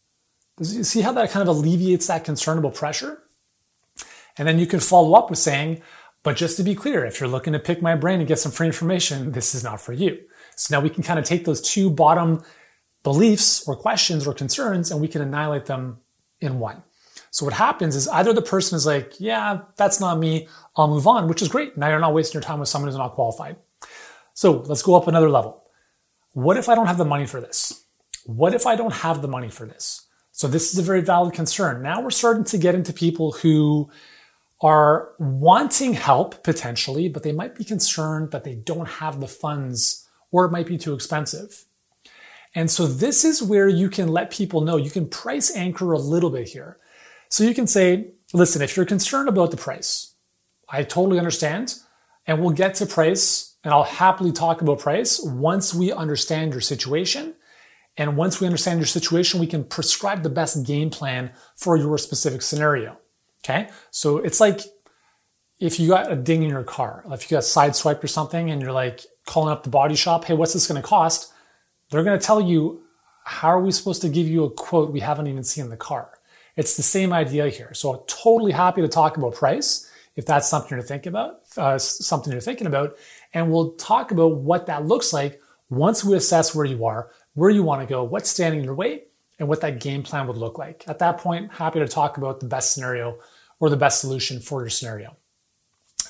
Does 0.56 0.76
you 0.76 0.84
see 0.84 1.02
how 1.02 1.12
that 1.12 1.31
kind 1.31 1.48
of 1.48 1.54
alleviates 1.54 2.06
that 2.08 2.25
concernable 2.25 2.70
pressure? 2.70 3.22
And 4.37 4.48
then 4.48 4.58
you 4.58 4.66
can 4.66 4.81
follow 4.81 5.14
up 5.14 5.31
with 5.31 5.38
saying, 5.38 5.82
but 6.22 6.37
just 6.37 6.56
to 6.56 6.64
be 6.64 6.75
clear, 6.75 7.04
if 7.04 7.20
you're 7.20 7.28
looking 7.28 7.52
to 7.52 7.58
pick 7.58 7.81
my 7.81 7.94
brain 7.94 8.19
and 8.19 8.28
get 8.28 8.40
some 8.40 8.50
free 8.50 8.66
information, 8.66 9.32
this 9.32 9.54
is 9.54 9.62
not 9.62 9.81
for 9.81 9.92
you. 9.92 10.19
So 10.56 10.75
now 10.75 10.82
we 10.82 10.90
can 10.90 11.04
kind 11.04 11.19
of 11.19 11.25
take 11.25 11.44
those 11.44 11.60
two 11.60 11.88
bottom 11.88 12.42
beliefs 13.04 13.69
or 13.69 13.76
questions 13.76 14.26
or 14.26 14.34
concerns 14.34 14.90
and 14.90 15.00
we 15.00 15.08
can 15.08 15.22
annihilate 15.22 15.66
them 15.66 15.99
in 16.40 16.58
one. 16.58 16.82
So 17.36 17.44
what 17.44 17.52
happens 17.52 17.94
is 17.94 18.08
either 18.08 18.32
the 18.32 18.40
person 18.40 18.76
is 18.76 18.86
like, 18.86 19.20
yeah, 19.20 19.60
that's 19.76 20.00
not 20.00 20.18
me. 20.18 20.48
I'll 20.74 20.88
move 20.88 21.06
on, 21.06 21.28
which 21.28 21.42
is 21.42 21.48
great. 21.48 21.76
Now 21.76 21.90
you're 21.90 22.00
not 22.00 22.14
wasting 22.14 22.32
your 22.38 22.42
time 22.42 22.60
with 22.60 22.70
someone 22.70 22.88
who's 22.88 22.96
not 22.96 23.12
qualified. 23.12 23.56
So 24.32 24.60
let's 24.62 24.82
go 24.82 24.94
up 24.94 25.06
another 25.06 25.28
level. 25.28 25.62
What 26.32 26.56
if 26.56 26.70
I 26.70 26.74
don't 26.74 26.86
have 26.86 26.96
the 26.96 27.04
money 27.04 27.26
for 27.26 27.42
this? 27.42 27.84
What 28.24 28.54
if 28.54 28.66
I 28.66 28.74
don't 28.74 28.94
have 28.94 29.20
the 29.20 29.28
money 29.28 29.50
for 29.50 29.66
this? 29.66 30.06
So 30.32 30.48
this 30.48 30.72
is 30.72 30.78
a 30.78 30.82
very 30.82 31.02
valid 31.02 31.34
concern. 31.34 31.82
Now 31.82 32.00
we're 32.00 32.08
starting 32.08 32.44
to 32.44 32.56
get 32.56 32.74
into 32.74 32.94
people 32.94 33.32
who 33.32 33.90
are 34.62 35.10
wanting 35.18 35.92
help 35.92 36.42
potentially, 36.42 37.10
but 37.10 37.22
they 37.22 37.32
might 37.32 37.54
be 37.54 37.64
concerned 37.64 38.30
that 38.30 38.44
they 38.44 38.54
don't 38.54 38.88
have 38.88 39.20
the 39.20 39.28
funds 39.28 40.08
or 40.30 40.46
it 40.46 40.52
might 40.52 40.66
be 40.66 40.78
too 40.78 40.94
expensive. 40.94 41.66
And 42.54 42.70
so 42.70 42.86
this 42.86 43.26
is 43.26 43.42
where 43.42 43.68
you 43.68 43.90
can 43.90 44.08
let 44.08 44.30
people 44.30 44.62
know, 44.62 44.78
you 44.78 44.88
can 44.88 45.06
price 45.06 45.54
anchor 45.54 45.92
a 45.92 45.98
little 45.98 46.30
bit 46.30 46.48
here. 46.48 46.78
So 47.28 47.44
you 47.44 47.55
can 47.55 47.67
say, 47.67 48.12
listen, 48.32 48.62
if 48.62 48.76
you're 48.76 48.87
concerned 48.87 49.28
about 49.28 49.50
the 49.50 49.56
price, 49.56 50.14
I 50.69 50.82
totally 50.82 51.19
understand. 51.19 51.75
And 52.26 52.40
we'll 52.40 52.50
get 52.50 52.75
to 52.76 52.87
price 52.87 53.56
and 53.64 53.73
I'll 53.73 53.84
happily 53.84 54.32
talk 54.32 54.62
about 54.62 54.78
price 54.78 55.20
once 55.23 55.75
we 55.75 55.93
understand 55.93 56.52
your 56.52 56.61
situation. 56.61 57.34
And 57.96 58.17
once 58.17 58.40
we 58.40 58.46
understand 58.46 58.78
your 58.78 58.87
situation, 58.87 59.40
we 59.40 59.46
can 59.46 59.64
prescribe 59.64 60.23
the 60.23 60.31
best 60.31 60.67
game 60.67 60.90
plan 60.90 61.32
for 61.56 61.76
your 61.76 61.99
specific 61.99 62.43
scenario. 62.43 62.99
Okay. 63.44 63.69
So 63.90 64.19
it's 64.19 64.40
like 64.40 64.61
if 65.58 65.81
you 65.81 65.88
got 65.88 66.12
a 66.12 66.17
ding 66.17 66.43
in 66.43 66.50
your 66.50 66.64
car, 66.64 67.05
if 67.11 67.31
you 67.31 67.37
got 67.37 67.44
sideswiped 67.44 68.05
or 68.05 68.08
something 68.08 68.50
and 68.50 68.61
you're 68.61 68.73
like 68.73 69.06
calling 69.25 69.50
up 69.50 69.62
the 69.62 69.70
body 69.70 69.94
shop, 69.94 70.25
hey, 70.25 70.34
what's 70.34 70.52
this 70.52 70.67
going 70.67 70.81
to 70.81 70.87
cost? 70.87 71.32
They're 71.90 72.05
going 72.05 72.19
to 72.19 72.25
tell 72.25 72.40
you, 72.40 72.82
how 73.25 73.49
are 73.49 73.61
we 73.61 73.73
supposed 73.73 74.02
to 74.02 74.08
give 74.08 74.28
you 74.28 74.44
a 74.44 74.50
quote 74.50 74.93
we 74.93 75.00
haven't 75.00 75.26
even 75.26 75.44
seen 75.44 75.68
the 75.71 75.76
car? 75.76 76.11
It's 76.56 76.76
the 76.76 76.82
same 76.82 77.12
idea 77.12 77.48
here. 77.48 77.75
So 77.75 78.04
totally 78.06 78.52
happy 78.52 78.80
to 78.82 78.88
talk 78.88 79.16
about 79.16 79.34
price 79.34 79.90
if 80.16 80.25
that's 80.25 80.48
something 80.48 80.70
you're 80.70 80.86
thinking 80.86 81.10
about, 81.10 81.40
uh, 81.56 81.78
something 81.78 82.32
you're 82.32 82.40
thinking 82.40 82.66
about. 82.66 82.96
And 83.34 83.52
we'll 83.52 83.72
talk 83.72 84.10
about 84.10 84.36
what 84.38 84.66
that 84.66 84.86
looks 84.86 85.12
like 85.12 85.40
once 85.68 86.02
we 86.02 86.16
assess 86.16 86.54
where 86.54 86.64
you 86.64 86.86
are, 86.86 87.10
where 87.34 87.50
you 87.50 87.62
want 87.62 87.82
to 87.82 87.86
go, 87.86 88.02
what's 88.02 88.30
standing 88.30 88.60
in 88.60 88.64
your 88.64 88.75
way, 88.75 89.04
and 89.38 89.48
what 89.48 89.60
that 89.60 89.80
game 89.80 90.02
plan 90.02 90.26
would 90.26 90.38
look 90.38 90.58
like. 90.58 90.84
At 90.88 90.98
that 91.00 91.18
point, 91.18 91.52
happy 91.52 91.78
to 91.78 91.88
talk 91.88 92.16
about 92.16 92.40
the 92.40 92.46
best 92.46 92.72
scenario 92.72 93.18
or 93.60 93.68
the 93.68 93.76
best 93.76 94.00
solution 94.00 94.40
for 94.40 94.62
your 94.62 94.70
scenario, 94.70 95.16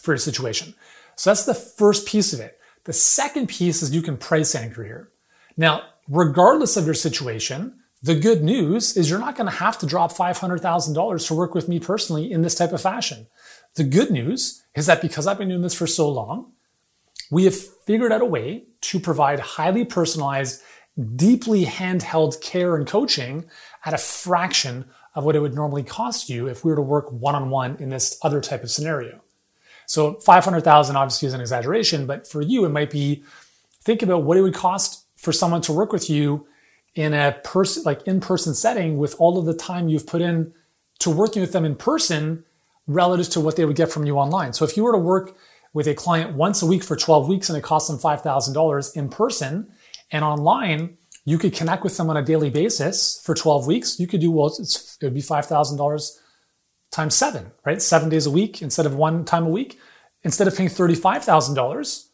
for 0.01 0.13
your 0.13 0.19
situation. 0.19 0.75
So 1.17 1.31
that's 1.31 1.45
the 1.45 1.55
first 1.55 2.07
piece 2.07 2.33
of 2.33 2.41
it. 2.41 2.61
The 2.85 2.93
second 2.93 3.49
piece 3.49 3.83
is 3.83 3.95
you 3.95 4.03
can 4.03 4.17
price 4.17 4.55
anchor 4.55 4.85
here. 4.85 5.11
Now, 5.57 5.83
regardless 6.09 6.77
of 6.77 6.85
your 6.85 6.95
situation, 6.95 7.81
the 8.07 8.15
good 8.15 8.45
news 8.45 8.97
is 8.97 9.11
you're 9.11 9.19
not 9.19 9.37
going 9.37 9.51
to 9.51 9.57
have 9.57 9.79
to 9.79 9.87
drop 9.87 10.13
$500,000 10.13 11.27
to 11.27 11.35
work 11.35 11.57
with 11.57 11.69
me 11.69 11.81
personally 11.81 12.31
in 12.31 12.43
this 12.43 12.55
type 12.55 12.73
of 12.73 12.81
fashion. 12.81 13.27
The 13.75 13.83
good 13.83 14.13
news 14.13 14.63
is 14.77 14.87
that 14.87 15.03
because 15.03 15.27
I've 15.27 15.39
been 15.39 15.49
doing 15.49 15.63
this 15.63 15.75
for 15.75 15.89
so 15.89 16.09
long, 16.09 16.53
we 17.33 17.45
have 17.47 17.57
figured 17.57 18.13
out 18.13 18.23
a 18.23 18.27
way 18.27 18.67
to 18.83 19.01
provide 19.01 19.41
highly 19.41 19.85
personalized, 19.85 20.63
deeply 21.17 21.65
handheld 21.65 22.41
care 22.41 22.77
and 22.77 22.87
coaching 22.87 23.47
at 23.85 23.93
a 23.93 23.99
fraction 23.99 24.85
of 25.17 25.25
what 25.25 25.35
it 25.35 25.41
would 25.41 25.55
normally 25.55 25.83
cost 25.83 26.29
you 26.31 26.47
if 26.47 26.65
we 26.65 26.71
were 26.71 26.77
to 26.77 26.83
work 26.83 27.11
one-on-one 27.11 27.77
in 27.81 27.89
this 27.89 28.21
other 28.23 28.41
type 28.41 28.63
of 28.63 28.71
scenario. 28.71 29.21
So 29.87 30.15
500,000 30.21 30.95
obviously 30.95 31.27
is 31.27 31.35
an 31.35 31.41
exaggeration, 31.41 32.07
but 32.07 32.29
for 32.29 32.41
you, 32.41 32.65
it 32.65 32.69
might 32.69 32.93
be 32.93 33.25
think 33.83 34.03
about 34.03 34.23
what 34.23 34.37
it 34.37 34.43
would 34.43 34.55
cost 34.55 35.05
for 35.17 35.33
someone 35.33 35.61
to 35.63 35.73
work 35.73 35.93
with 35.93 36.09
you 36.09 36.47
in 36.97 37.13
a 37.13 37.39
person 37.45 37.85
like 37.85 38.03
in-person 38.09 38.55
setting 38.55 38.97
with 38.97 39.15
all 39.19 39.39
of 39.39 39.45
the 39.45 39.55
time 39.55 39.89
you've 39.89 40.07
put 40.07 40.23
in 40.23 40.53
to 40.99 41.11
working 41.11 41.43
with 41.43 41.53
them 41.53 41.65
in 41.65 41.77
person 41.77 42.43
relative 42.87 43.29
to 43.29 43.39
what 43.39 43.57
they 43.57 43.65
would 43.67 43.77
get 43.77 43.93
from 43.93 44.07
you 44.07 44.17
online. 44.17 44.53
So 44.55 44.65
if 44.65 44.77
you 44.77 44.83
were 44.83 44.93
to 44.93 44.99
work 44.99 45.37
with 45.75 45.87
a 45.87 45.95
client 45.95 46.35
once 46.35 46.63
a 46.63 46.67
week 46.67 46.83
for 46.83 46.97
12 46.97 47.29
weeks 47.29 47.51
and 47.51 47.59
it 47.59 47.63
costs 47.63 47.91
them 47.91 47.99
$5,000 47.99 48.97
in 48.97 49.11
person 49.11 49.71
and 50.11 50.25
online, 50.25 50.97
you 51.27 51.37
could 51.37 51.53
connect 51.53 51.85
with 51.85 51.97
them 51.99 52.09
on 52.09 52.17
a 52.17 52.23
daily 52.23 52.49
basis 52.49 53.21
for 53.23 53.35
12 53.35 53.67
weeks. 53.67 54.01
You 54.01 54.07
could 54.07 54.23
do, 54.23 54.31
well, 54.31 54.47
it 54.47 54.97
would 55.03 55.13
be 55.13 55.21
$5,000 55.21 56.11
times 56.93 57.15
seven, 57.15 57.53
right? 57.67 57.83
Seven 57.83 58.09
days 58.09 58.25
a 58.25 58.31
week 58.31 58.63
instead 58.63 58.87
of 58.87 58.95
one 58.95 59.27
time 59.27 59.45
a 59.45 59.51
week. 59.51 59.79
Instead 60.23 60.49
of 60.49 60.57
paying 60.57 60.71
$35,000, 60.71 62.06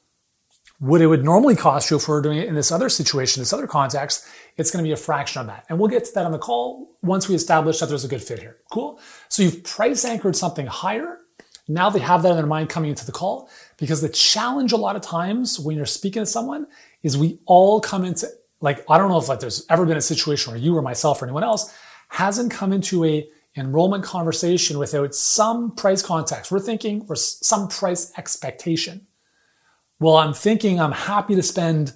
what 0.82 1.00
it 1.00 1.06
would 1.06 1.24
normally 1.24 1.54
cost 1.54 1.92
you 1.92 1.96
if 1.96 2.08
we 2.08 2.14
are 2.14 2.20
doing 2.20 2.38
it 2.38 2.48
in 2.48 2.56
this 2.56 2.72
other 2.72 2.88
situation, 2.88 3.40
this 3.40 3.52
other 3.52 3.68
context, 3.68 4.26
it's 4.56 4.72
going 4.72 4.84
to 4.84 4.88
be 4.88 4.92
a 4.92 4.96
fraction 4.96 5.40
of 5.40 5.46
that. 5.46 5.64
And 5.68 5.78
we'll 5.78 5.88
get 5.88 6.04
to 6.06 6.14
that 6.14 6.26
on 6.26 6.32
the 6.32 6.40
call 6.40 6.96
once 7.02 7.28
we 7.28 7.36
establish 7.36 7.78
that 7.78 7.88
there's 7.88 8.04
a 8.04 8.08
good 8.08 8.20
fit 8.20 8.40
here. 8.40 8.56
Cool. 8.72 8.98
So 9.28 9.44
you've 9.44 9.62
price 9.62 10.04
anchored 10.04 10.34
something 10.34 10.66
higher. 10.66 11.20
Now 11.68 11.88
they 11.88 12.00
have 12.00 12.24
that 12.24 12.30
in 12.30 12.36
their 12.36 12.46
mind 12.46 12.68
coming 12.68 12.90
into 12.90 13.06
the 13.06 13.12
call 13.12 13.48
because 13.76 14.00
the 14.00 14.08
challenge 14.08 14.72
a 14.72 14.76
lot 14.76 14.96
of 14.96 15.02
times 15.02 15.56
when 15.60 15.76
you're 15.76 15.86
speaking 15.86 16.22
to 16.22 16.26
someone 16.26 16.66
is 17.04 17.16
we 17.16 17.38
all 17.44 17.80
come 17.80 18.04
into 18.04 18.26
like, 18.60 18.84
I 18.90 18.98
don't 18.98 19.08
know 19.08 19.18
if 19.18 19.28
like 19.28 19.38
there's 19.38 19.64
ever 19.70 19.86
been 19.86 19.96
a 19.96 20.00
situation 20.00 20.52
where 20.52 20.60
you 20.60 20.76
or 20.76 20.82
myself 20.82 21.22
or 21.22 21.26
anyone 21.26 21.44
else 21.44 21.72
hasn't 22.08 22.50
come 22.50 22.72
into 22.72 23.04
a 23.04 23.24
enrollment 23.54 24.02
conversation 24.02 24.80
without 24.80 25.14
some 25.14 25.76
price 25.76 26.02
context. 26.02 26.50
We're 26.50 26.58
thinking 26.58 27.06
or 27.08 27.14
some 27.14 27.68
price 27.68 28.12
expectation. 28.18 29.06
Well, 30.02 30.16
I'm 30.16 30.34
thinking 30.34 30.80
I'm 30.80 30.90
happy 30.90 31.36
to 31.36 31.44
spend 31.44 31.92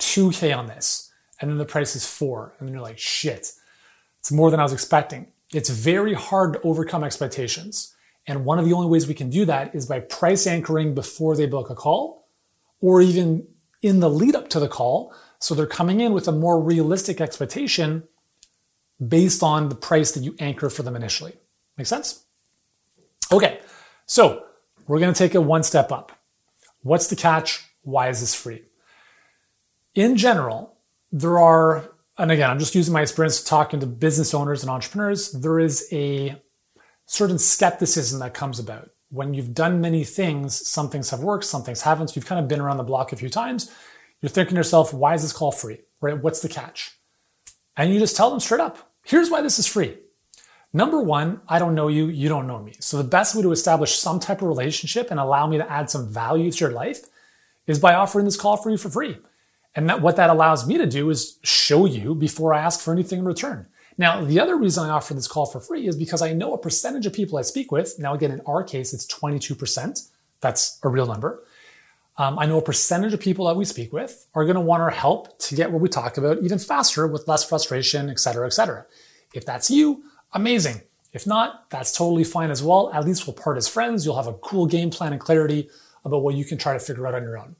2K 0.00 0.54
on 0.54 0.66
this. 0.66 1.10
And 1.40 1.50
then 1.50 1.56
the 1.56 1.64
price 1.64 1.96
is 1.96 2.06
four. 2.06 2.54
And 2.58 2.68
then 2.68 2.74
you're 2.74 2.82
like, 2.82 2.98
shit, 2.98 3.52
it's 4.20 4.30
more 4.30 4.50
than 4.50 4.60
I 4.60 4.64
was 4.64 4.74
expecting. 4.74 5.28
It's 5.50 5.70
very 5.70 6.12
hard 6.12 6.52
to 6.52 6.60
overcome 6.60 7.02
expectations. 7.02 7.94
And 8.26 8.44
one 8.44 8.58
of 8.58 8.66
the 8.66 8.74
only 8.74 8.86
ways 8.86 9.08
we 9.08 9.14
can 9.14 9.30
do 9.30 9.46
that 9.46 9.74
is 9.74 9.86
by 9.86 10.00
price 10.00 10.46
anchoring 10.46 10.94
before 10.94 11.34
they 11.34 11.46
book 11.46 11.70
a 11.70 11.74
call 11.74 12.28
or 12.82 13.00
even 13.00 13.48
in 13.80 14.00
the 14.00 14.10
lead 14.10 14.36
up 14.36 14.50
to 14.50 14.60
the 14.60 14.68
call. 14.68 15.14
So 15.38 15.54
they're 15.54 15.66
coming 15.66 16.00
in 16.00 16.12
with 16.12 16.28
a 16.28 16.32
more 16.32 16.60
realistic 16.60 17.18
expectation 17.18 18.02
based 19.08 19.42
on 19.42 19.70
the 19.70 19.74
price 19.74 20.12
that 20.12 20.22
you 20.22 20.36
anchor 20.38 20.68
for 20.68 20.82
them 20.82 20.96
initially. 20.96 21.32
Make 21.78 21.86
sense? 21.86 22.26
Okay, 23.32 23.60
so 24.04 24.44
we're 24.86 25.00
gonna 25.00 25.14
take 25.14 25.34
it 25.34 25.42
one 25.42 25.62
step 25.62 25.90
up. 25.90 26.12
What's 26.82 27.06
the 27.06 27.16
catch? 27.16 27.64
Why 27.82 28.08
is 28.08 28.20
this 28.20 28.34
free? 28.34 28.62
In 29.94 30.16
general, 30.16 30.76
there 31.10 31.38
are, 31.38 31.90
and 32.18 32.30
again, 32.30 32.50
I'm 32.50 32.58
just 32.58 32.74
using 32.74 32.94
my 32.94 33.02
experience 33.02 33.42
talking 33.42 33.80
to 33.80 33.86
business 33.86 34.34
owners 34.34 34.62
and 34.62 34.70
entrepreneurs, 34.70 35.32
there 35.32 35.60
is 35.60 35.86
a 35.92 36.40
certain 37.06 37.38
skepticism 37.38 38.20
that 38.20 38.34
comes 38.34 38.58
about. 38.58 38.90
When 39.10 39.34
you've 39.34 39.54
done 39.54 39.80
many 39.80 40.04
things, 40.04 40.66
some 40.66 40.88
things 40.88 41.10
have 41.10 41.20
worked, 41.20 41.44
some 41.44 41.62
things 41.62 41.82
haven't. 41.82 42.08
So 42.08 42.14
you've 42.14 42.26
kind 42.26 42.40
of 42.40 42.48
been 42.48 42.60
around 42.60 42.78
the 42.78 42.84
block 42.84 43.12
a 43.12 43.16
few 43.16 43.28
times. 43.28 43.70
You're 44.20 44.30
thinking 44.30 44.54
to 44.54 44.60
yourself, 44.60 44.94
why 44.94 45.14
is 45.14 45.22
this 45.22 45.32
call 45.32 45.52
free? 45.52 45.80
Right? 46.00 46.20
What's 46.20 46.40
the 46.40 46.48
catch? 46.48 46.98
And 47.76 47.92
you 47.92 47.98
just 47.98 48.16
tell 48.16 48.30
them 48.30 48.40
straight 48.40 48.60
up, 48.60 48.78
here's 49.04 49.30
why 49.30 49.42
this 49.42 49.58
is 49.58 49.66
free. 49.66 49.98
Number 50.72 51.00
one, 51.00 51.40
I 51.48 51.58
don't 51.58 51.74
know 51.74 51.88
you, 51.88 52.06
you 52.06 52.28
don't 52.28 52.46
know 52.46 52.58
me. 52.58 52.72
So 52.80 52.96
the 52.96 53.04
best 53.04 53.34
way 53.34 53.42
to 53.42 53.52
establish 53.52 53.98
some 53.98 54.18
type 54.18 54.40
of 54.40 54.48
relationship 54.48 55.10
and 55.10 55.20
allow 55.20 55.46
me 55.46 55.58
to 55.58 55.70
add 55.70 55.90
some 55.90 56.08
value 56.08 56.50
to 56.50 56.58
your 56.58 56.72
life 56.72 57.04
is 57.66 57.78
by 57.78 57.94
offering 57.94 58.24
this 58.24 58.36
call 58.36 58.56
for 58.56 58.70
you 58.70 58.78
for 58.78 58.88
free. 58.88 59.18
And 59.74 59.88
that, 59.88 60.00
what 60.00 60.16
that 60.16 60.30
allows 60.30 60.66
me 60.66 60.78
to 60.78 60.86
do 60.86 61.10
is 61.10 61.38
show 61.42 61.86
you 61.86 62.14
before 62.14 62.54
I 62.54 62.60
ask 62.60 62.80
for 62.80 62.92
anything 62.92 63.20
in 63.20 63.24
return. 63.24 63.66
Now, 63.98 64.24
the 64.24 64.40
other 64.40 64.56
reason 64.56 64.84
I 64.84 64.90
offer 64.90 65.12
this 65.12 65.28
call 65.28 65.46
for 65.46 65.60
free 65.60 65.86
is 65.86 65.96
because 65.96 66.22
I 66.22 66.32
know 66.32 66.54
a 66.54 66.58
percentage 66.58 67.04
of 67.04 67.12
people 67.12 67.38
I 67.38 67.42
speak 67.42 67.70
with. 67.70 67.98
Now, 67.98 68.14
again, 68.14 68.30
in 68.30 68.40
our 68.46 68.64
case, 68.64 68.94
it's 68.94 69.06
22%. 69.06 70.08
That's 70.40 70.78
a 70.82 70.88
real 70.88 71.06
number. 71.06 71.44
Um, 72.18 72.38
I 72.38 72.46
know 72.46 72.58
a 72.58 72.62
percentage 72.62 73.14
of 73.14 73.20
people 73.20 73.46
that 73.46 73.56
we 73.56 73.64
speak 73.64 73.92
with 73.92 74.26
are 74.34 74.44
going 74.44 74.56
to 74.56 74.60
want 74.60 74.82
our 74.82 74.90
help 74.90 75.38
to 75.40 75.54
get 75.54 75.70
what 75.70 75.80
we 75.80 75.88
talk 75.88 76.18
about 76.18 76.38
even 76.42 76.58
faster 76.58 77.06
with 77.06 77.28
less 77.28 77.44
frustration, 77.44 78.10
et 78.10 78.18
cetera, 78.18 78.46
et 78.46 78.52
cetera. 78.52 78.86
If 79.34 79.46
that's 79.46 79.70
you, 79.70 80.04
amazing. 80.32 80.82
If 81.12 81.26
not, 81.26 81.68
that's 81.70 81.96
totally 81.96 82.24
fine 82.24 82.50
as 82.50 82.62
well. 82.62 82.90
At 82.92 83.04
least 83.04 83.26
we'll 83.26 83.34
part 83.34 83.58
as 83.58 83.68
friends. 83.68 84.04
You'll 84.04 84.16
have 84.16 84.26
a 84.26 84.34
cool 84.34 84.66
game 84.66 84.90
plan 84.90 85.12
and 85.12 85.20
clarity 85.20 85.68
about 86.04 86.22
what 86.22 86.34
you 86.34 86.44
can 86.44 86.58
try 86.58 86.72
to 86.72 86.78
figure 86.78 87.06
out 87.06 87.14
on 87.14 87.22
your 87.22 87.38
own. 87.38 87.56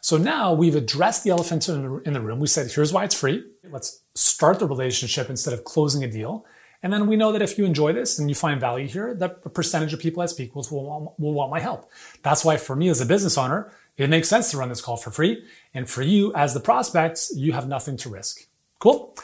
So 0.00 0.16
now 0.16 0.52
we've 0.52 0.74
addressed 0.74 1.24
the 1.24 1.30
elephant 1.30 1.68
in 1.68 2.12
the, 2.12 2.20
room. 2.20 2.38
We 2.38 2.46
said, 2.46 2.70
here's 2.70 2.92
why 2.92 3.04
it's 3.04 3.14
free. 3.14 3.44
Let's 3.68 4.02
start 4.14 4.58
the 4.58 4.66
relationship 4.66 5.30
instead 5.30 5.54
of 5.54 5.64
closing 5.64 6.04
a 6.04 6.10
deal. 6.10 6.44
And 6.82 6.92
then 6.92 7.08
we 7.08 7.16
know 7.16 7.32
that 7.32 7.42
if 7.42 7.58
you 7.58 7.64
enjoy 7.64 7.92
this 7.92 8.18
and 8.18 8.28
you 8.28 8.36
find 8.36 8.60
value 8.60 8.86
here, 8.86 9.14
that 9.14 9.40
a 9.44 9.50
percentage 9.50 9.92
of 9.92 9.98
people 9.98 10.22
I 10.22 10.26
speak 10.26 10.54
with 10.54 10.70
will 10.70 10.84
want, 10.84 11.18
will 11.18 11.34
want 11.34 11.50
my 11.50 11.58
help. 11.58 11.90
That's 12.22 12.44
why 12.44 12.56
for 12.56 12.76
me 12.76 12.88
as 12.88 13.00
a 13.00 13.06
business 13.06 13.36
owner, 13.36 13.72
it 13.96 14.08
makes 14.08 14.28
sense 14.28 14.52
to 14.52 14.58
run 14.58 14.68
this 14.68 14.80
call 14.80 14.96
for 14.96 15.10
free. 15.10 15.44
And 15.74 15.90
for 15.90 16.02
you 16.02 16.32
as 16.34 16.54
the 16.54 16.60
prospects, 16.60 17.32
you 17.34 17.52
have 17.52 17.66
nothing 17.66 17.96
to 17.98 18.08
risk. 18.08 18.46
Cool 18.78 19.16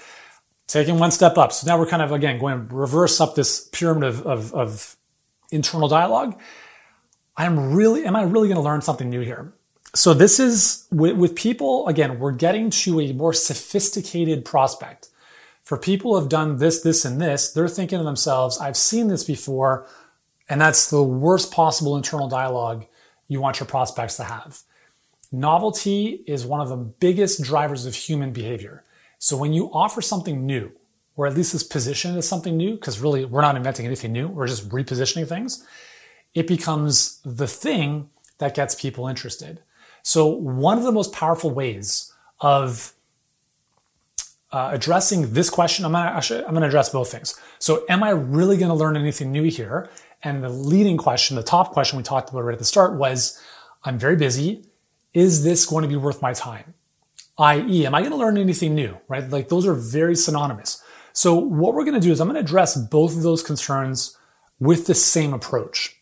taking 0.66 0.98
one 0.98 1.10
step 1.10 1.36
up. 1.36 1.52
So 1.52 1.66
now 1.66 1.78
we're 1.78 1.86
kind 1.86 2.02
of, 2.02 2.12
again, 2.12 2.38
going 2.38 2.68
reverse 2.68 3.20
up 3.20 3.34
this 3.34 3.68
pyramid 3.68 4.04
of, 4.04 4.22
of, 4.26 4.54
of 4.54 4.96
internal 5.50 5.88
dialogue. 5.88 6.38
I'm 7.36 7.74
really, 7.74 8.04
am 8.04 8.16
I 8.16 8.22
really 8.22 8.48
going 8.48 8.56
to 8.56 8.62
learn 8.62 8.80
something 8.80 9.10
new 9.10 9.20
here? 9.20 9.52
So 9.94 10.14
this 10.14 10.40
is 10.40 10.86
with, 10.90 11.16
with 11.16 11.34
people, 11.34 11.86
again, 11.88 12.18
we're 12.18 12.32
getting 12.32 12.70
to 12.70 13.00
a 13.00 13.12
more 13.12 13.32
sophisticated 13.32 14.44
prospect. 14.44 15.08
For 15.62 15.78
people 15.78 16.12
who 16.12 16.20
have 16.20 16.28
done 16.28 16.58
this, 16.58 16.82
this, 16.82 17.04
and 17.04 17.20
this, 17.20 17.52
they're 17.52 17.68
thinking 17.68 17.98
to 17.98 18.04
themselves, 18.04 18.58
I've 18.58 18.76
seen 18.76 19.08
this 19.08 19.24
before, 19.24 19.86
and 20.48 20.60
that's 20.60 20.90
the 20.90 21.02
worst 21.02 21.52
possible 21.52 21.96
internal 21.96 22.28
dialogue 22.28 22.86
you 23.28 23.40
want 23.40 23.60
your 23.60 23.66
prospects 23.66 24.16
to 24.16 24.24
have. 24.24 24.60
Novelty 25.32 26.22
is 26.26 26.44
one 26.44 26.60
of 26.60 26.68
the 26.68 26.76
biggest 26.76 27.42
drivers 27.42 27.86
of 27.86 27.94
human 27.94 28.32
behavior. 28.32 28.83
So 29.24 29.38
when 29.38 29.54
you 29.54 29.70
offer 29.72 30.02
something 30.02 30.44
new, 30.44 30.70
or 31.16 31.26
at 31.26 31.34
least 31.34 31.54
is 31.54 31.64
positioned 31.64 32.18
as 32.18 32.28
something 32.28 32.58
new, 32.58 32.74
because 32.74 33.00
really 33.00 33.24
we're 33.24 33.40
not 33.40 33.56
inventing 33.56 33.86
anything 33.86 34.12
new, 34.12 34.28
we're 34.28 34.46
just 34.46 34.68
repositioning 34.68 35.26
things, 35.26 35.66
it 36.34 36.46
becomes 36.46 37.22
the 37.24 37.46
thing 37.46 38.10
that 38.36 38.54
gets 38.54 38.74
people 38.74 39.08
interested. 39.08 39.62
So 40.02 40.26
one 40.26 40.76
of 40.76 40.84
the 40.84 40.92
most 40.92 41.14
powerful 41.14 41.50
ways 41.50 42.12
of 42.42 42.92
uh, 44.52 44.68
addressing 44.74 45.32
this 45.32 45.48
question, 45.48 45.86
I'm 45.86 45.92
gonna 45.92 46.10
actually 46.10 46.44
I'm 46.44 46.52
gonna 46.52 46.66
address 46.66 46.90
both 46.90 47.10
things. 47.10 47.40
So 47.58 47.86
am 47.88 48.02
I 48.02 48.10
really 48.10 48.58
gonna 48.58 48.74
learn 48.74 48.94
anything 48.94 49.32
new 49.32 49.44
here? 49.44 49.88
And 50.22 50.44
the 50.44 50.50
leading 50.50 50.98
question, 50.98 51.34
the 51.34 51.42
top 51.42 51.72
question 51.72 51.96
we 51.96 52.02
talked 52.02 52.28
about 52.28 52.44
right 52.44 52.52
at 52.52 52.58
the 52.58 52.66
start 52.66 52.98
was, 52.98 53.40
I'm 53.84 53.98
very 53.98 54.16
busy. 54.16 54.66
Is 55.14 55.44
this 55.44 55.64
going 55.64 55.80
to 55.80 55.88
be 55.88 55.96
worth 55.96 56.20
my 56.20 56.34
time? 56.34 56.74
i.e., 57.38 57.86
am 57.86 57.94
I 57.94 58.00
going 58.00 58.12
to 58.12 58.16
learn 58.16 58.38
anything 58.38 58.74
new, 58.74 58.96
right? 59.08 59.28
Like 59.28 59.48
those 59.48 59.66
are 59.66 59.74
very 59.74 60.14
synonymous. 60.16 60.82
So 61.12 61.34
what 61.34 61.74
we're 61.74 61.84
going 61.84 62.00
to 62.00 62.00
do 62.00 62.12
is 62.12 62.20
I'm 62.20 62.28
going 62.28 62.34
to 62.34 62.40
address 62.40 62.76
both 62.76 63.16
of 63.16 63.22
those 63.22 63.42
concerns 63.42 64.16
with 64.58 64.86
the 64.86 64.94
same 64.94 65.32
approach. 65.32 65.96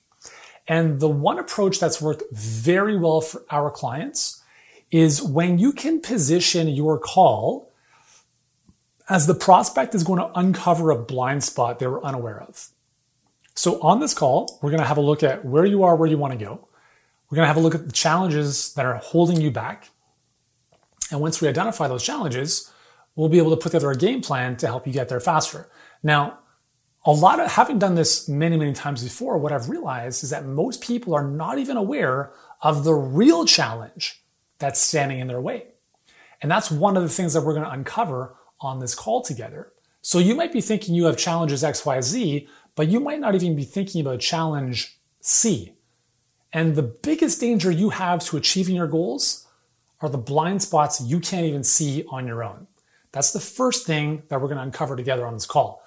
And 0.68 1.00
the 1.00 1.08
one 1.08 1.38
approach 1.38 1.80
that's 1.80 2.00
worked 2.00 2.22
very 2.32 2.96
well 2.96 3.20
for 3.20 3.44
our 3.50 3.70
clients 3.70 4.42
is 4.90 5.22
when 5.22 5.58
you 5.58 5.72
can 5.72 6.00
position 6.00 6.68
your 6.68 6.98
call 6.98 7.72
as 9.08 9.26
the 9.26 9.34
prospect 9.34 9.94
is 9.94 10.04
going 10.04 10.20
to 10.20 10.38
uncover 10.38 10.90
a 10.90 10.96
blind 10.96 11.42
spot 11.42 11.78
they 11.78 11.86
were 11.86 12.04
unaware 12.04 12.40
of. 12.42 12.68
So 13.54 13.80
on 13.82 14.00
this 14.00 14.14
call, 14.14 14.58
we're 14.62 14.70
going 14.70 14.80
to 14.80 14.86
have 14.86 14.98
a 14.98 15.02
look 15.02 15.22
at 15.22 15.44
where 15.44 15.64
you 15.64 15.82
are, 15.82 15.96
where 15.96 16.08
you 16.08 16.16
want 16.16 16.32
to 16.32 16.42
go. 16.42 16.68
We're 17.28 17.36
going 17.36 17.44
to 17.44 17.48
have 17.48 17.56
a 17.56 17.60
look 17.60 17.74
at 17.74 17.86
the 17.86 17.92
challenges 17.92 18.72
that 18.74 18.86
are 18.86 18.96
holding 18.96 19.40
you 19.40 19.50
back. 19.50 19.90
And 21.12 21.20
once 21.20 21.40
we 21.40 21.48
identify 21.48 21.86
those 21.88 22.02
challenges, 22.02 22.72
we'll 23.14 23.28
be 23.28 23.38
able 23.38 23.50
to 23.50 23.56
put 23.56 23.70
together 23.70 23.90
a 23.90 23.96
game 23.96 24.22
plan 24.22 24.56
to 24.56 24.66
help 24.66 24.86
you 24.86 24.92
get 24.92 25.08
there 25.08 25.20
faster. 25.20 25.68
Now, 26.02 26.38
a 27.04 27.12
lot 27.12 27.40
of 27.40 27.50
having 27.50 27.78
done 27.78 27.94
this 27.94 28.28
many, 28.28 28.56
many 28.56 28.72
times 28.72 29.02
before, 29.02 29.36
what 29.38 29.52
I've 29.52 29.68
realized 29.68 30.24
is 30.24 30.30
that 30.30 30.46
most 30.46 30.82
people 30.82 31.14
are 31.14 31.28
not 31.28 31.58
even 31.58 31.76
aware 31.76 32.32
of 32.62 32.84
the 32.84 32.94
real 32.94 33.44
challenge 33.44 34.22
that's 34.58 34.80
standing 34.80 35.18
in 35.18 35.26
their 35.26 35.40
way. 35.40 35.66
And 36.40 36.50
that's 36.50 36.70
one 36.70 36.96
of 36.96 37.02
the 37.02 37.08
things 37.08 37.34
that 37.34 37.42
we're 37.42 37.54
going 37.54 37.66
to 37.66 37.72
uncover 37.72 38.36
on 38.60 38.78
this 38.78 38.94
call 38.94 39.22
together. 39.22 39.72
So 40.00 40.18
you 40.18 40.34
might 40.34 40.52
be 40.52 40.60
thinking 40.60 40.94
you 40.94 41.06
have 41.06 41.16
challenges 41.16 41.62
X, 41.64 41.84
Y, 41.84 42.00
Z, 42.00 42.48
but 42.74 42.88
you 42.88 43.00
might 43.00 43.20
not 43.20 43.34
even 43.34 43.56
be 43.56 43.64
thinking 43.64 44.00
about 44.00 44.20
challenge 44.20 44.98
C. 45.20 45.74
And 46.52 46.74
the 46.74 46.82
biggest 46.82 47.40
danger 47.40 47.70
you 47.70 47.90
have 47.90 48.24
to 48.26 48.36
achieving 48.36 48.76
your 48.76 48.86
goals 48.86 49.41
are 50.02 50.08
the 50.08 50.18
blind 50.18 50.62
spots 50.62 51.00
you 51.00 51.20
can't 51.20 51.46
even 51.46 51.64
see 51.64 52.04
on 52.10 52.26
your 52.26 52.42
own. 52.42 52.66
That's 53.12 53.32
the 53.32 53.40
first 53.40 53.86
thing 53.86 54.22
that 54.28 54.40
we're 54.40 54.48
going 54.48 54.58
to 54.58 54.62
uncover 54.62 54.96
together 54.96 55.26
on 55.26 55.34
this 55.34 55.46
call. 55.46 55.82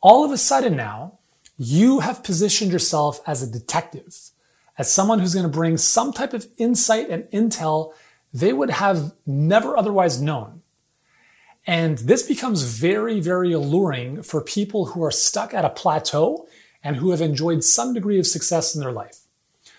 All 0.00 0.24
of 0.24 0.32
a 0.32 0.38
sudden 0.38 0.76
now, 0.76 1.18
you 1.56 2.00
have 2.00 2.22
positioned 2.22 2.72
yourself 2.72 3.20
as 3.26 3.42
a 3.42 3.50
detective, 3.50 4.14
as 4.76 4.92
someone 4.92 5.18
who's 5.18 5.34
going 5.34 5.46
to 5.46 5.52
bring 5.52 5.76
some 5.76 6.12
type 6.12 6.34
of 6.34 6.46
insight 6.58 7.08
and 7.08 7.24
intel 7.24 7.92
they 8.32 8.52
would 8.52 8.70
have 8.70 9.12
never 9.24 9.78
otherwise 9.78 10.20
known. 10.20 10.60
And 11.66 11.98
this 11.98 12.22
becomes 12.22 12.62
very, 12.62 13.18
very 13.18 13.52
alluring 13.52 14.22
for 14.22 14.40
people 14.42 14.86
who 14.86 15.02
are 15.02 15.10
stuck 15.10 15.54
at 15.54 15.64
a 15.64 15.70
plateau 15.70 16.46
and 16.82 16.96
who 16.96 17.12
have 17.12 17.22
enjoyed 17.22 17.64
some 17.64 17.94
degree 17.94 18.18
of 18.18 18.26
success 18.26 18.74
in 18.74 18.80
their 18.80 18.92
life. 18.92 19.25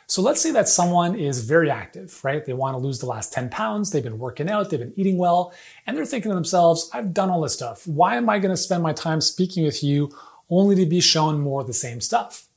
So 0.10 0.22
let's 0.22 0.42
say 0.42 0.52
that 0.52 0.70
someone 0.70 1.16
is 1.16 1.44
very 1.44 1.70
active, 1.70 2.24
right? 2.24 2.46
They 2.46 2.54
want 2.54 2.76
to 2.76 2.80
lose 2.80 3.00
the 3.00 3.06
last 3.06 3.34
10 3.34 3.50
pounds. 3.50 3.92
They've 3.92 4.02
been 4.02 4.20
working 4.20 4.50
out. 4.50 4.70
They've 4.70 4.80
been 4.80 4.94
eating 4.96 5.18
well. 5.18 5.54
And 5.86 5.98
they're 5.98 6.06
thinking 6.06 6.32
to 6.32 6.36
themselves, 6.36 6.90
I've 6.94 7.14
done 7.14 7.30
all 7.30 7.42
this 7.42 7.54
stuff. 7.54 7.86
Why 7.86 8.16
am 8.16 8.30
I 8.30 8.40
going 8.40 8.54
to 8.54 8.58
spend 8.58 8.82
my 8.82 8.94
time 8.94 9.20
speaking 9.20 9.66
with 9.66 9.84
you 9.84 10.10
only 10.50 10.76
to 10.76 10.86
be 10.86 11.02
shown 11.02 11.42
more 11.42 11.60
of 11.60 11.68
the 11.68 11.74
same 11.74 12.00
stuff? 12.00 12.48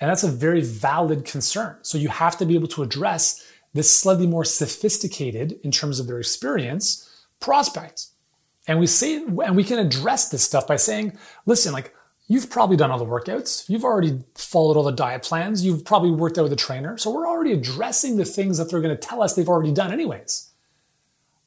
And 0.00 0.08
that's 0.08 0.22
a 0.22 0.30
very 0.30 0.60
valid 0.60 1.24
concern. 1.24 1.76
So 1.82 1.98
you 1.98 2.08
have 2.08 2.38
to 2.38 2.46
be 2.46 2.54
able 2.54 2.68
to 2.68 2.82
address 2.82 3.44
this 3.74 3.98
slightly 3.98 4.28
more 4.28 4.44
sophisticated 4.44 5.58
in 5.62 5.72
terms 5.72 5.98
of 5.98 6.06
their 6.06 6.20
experience 6.20 7.26
prospect. 7.40 8.06
And 8.68 8.78
we 8.78 8.86
say, 8.86 9.16
and 9.16 9.56
we 9.56 9.64
can 9.64 9.80
address 9.80 10.28
this 10.28 10.44
stuff 10.44 10.68
by 10.68 10.76
saying, 10.76 11.18
listen, 11.46 11.72
like 11.72 11.94
you've 12.26 12.50
probably 12.50 12.76
done 12.76 12.90
all 12.90 12.98
the 12.98 13.04
workouts. 13.04 13.68
You've 13.68 13.84
already 13.84 14.20
followed 14.34 14.76
all 14.76 14.84
the 14.84 14.92
diet 14.92 15.22
plans. 15.22 15.64
You've 15.64 15.84
probably 15.84 16.10
worked 16.10 16.38
out 16.38 16.44
with 16.44 16.52
a 16.52 16.56
trainer. 16.56 16.96
So 16.98 17.10
we're 17.10 17.28
already 17.28 17.52
addressing 17.52 18.16
the 18.16 18.24
things 18.24 18.58
that 18.58 18.70
they're 18.70 18.80
going 18.80 18.96
to 18.96 19.00
tell 19.00 19.22
us 19.22 19.34
they've 19.34 19.48
already 19.48 19.72
done 19.72 19.92
anyways. 19.92 20.50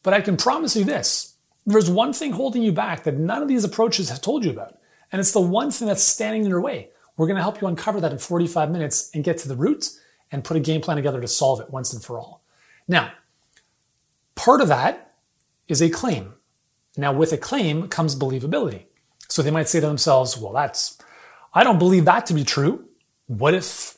But 0.04 0.14
I 0.14 0.22
can 0.22 0.38
promise 0.38 0.76
you 0.76 0.84
this. 0.84 1.36
There's 1.66 1.90
one 1.90 2.14
thing 2.14 2.32
holding 2.32 2.62
you 2.62 2.72
back 2.72 3.04
that 3.04 3.18
none 3.18 3.42
of 3.42 3.48
these 3.48 3.64
approaches 3.64 4.10
have 4.10 4.22
told 4.22 4.46
you 4.46 4.52
about. 4.52 4.78
And 5.12 5.20
it's 5.20 5.32
the 5.32 5.42
one 5.42 5.72
thing 5.72 5.88
that's 5.88 6.04
standing 6.04 6.44
in 6.44 6.50
your 6.50 6.62
way. 6.62 6.90
We're 7.18 7.28
going 7.28 7.38
to 7.38 7.42
help 7.42 7.62
you 7.62 7.68
uncover 7.68 8.02
that 8.02 8.12
in 8.12 8.18
45 8.18 8.70
minutes 8.70 9.10
and 9.14 9.24
get 9.24 9.38
to 9.40 9.48
the 9.48 9.56
root 9.56 9.90
and 10.32 10.44
put 10.44 10.58
a 10.58 10.60
game 10.60 10.82
plan 10.82 10.98
together 10.98 11.22
to 11.22 11.28
solve 11.28 11.62
it 11.62 11.70
once 11.70 11.94
and 11.94 12.04
for 12.04 12.20
all. 12.20 12.44
Now, 12.88 13.12
part 14.36 14.62
of 14.62 14.68
that 14.68 15.14
is 15.68 15.82
a 15.82 15.90
claim. 15.90 16.34
Now, 16.98 17.14
with 17.14 17.32
a 17.34 17.38
claim 17.38 17.88
comes 17.88 18.16
believability. 18.16 18.86
So 19.28 19.42
they 19.42 19.52
might 19.52 19.68
say 19.68 19.80
to 19.80 19.88
themselves, 19.88 20.38
well, 20.38 20.54
that's, 20.54 20.98
I 21.54 21.64
don't 21.64 21.80
believe 21.80 22.06
that 22.06 22.26
to 22.28 22.34
be 22.34 22.44
true. 22.44 22.86
What 23.28 23.54
if, 23.54 23.98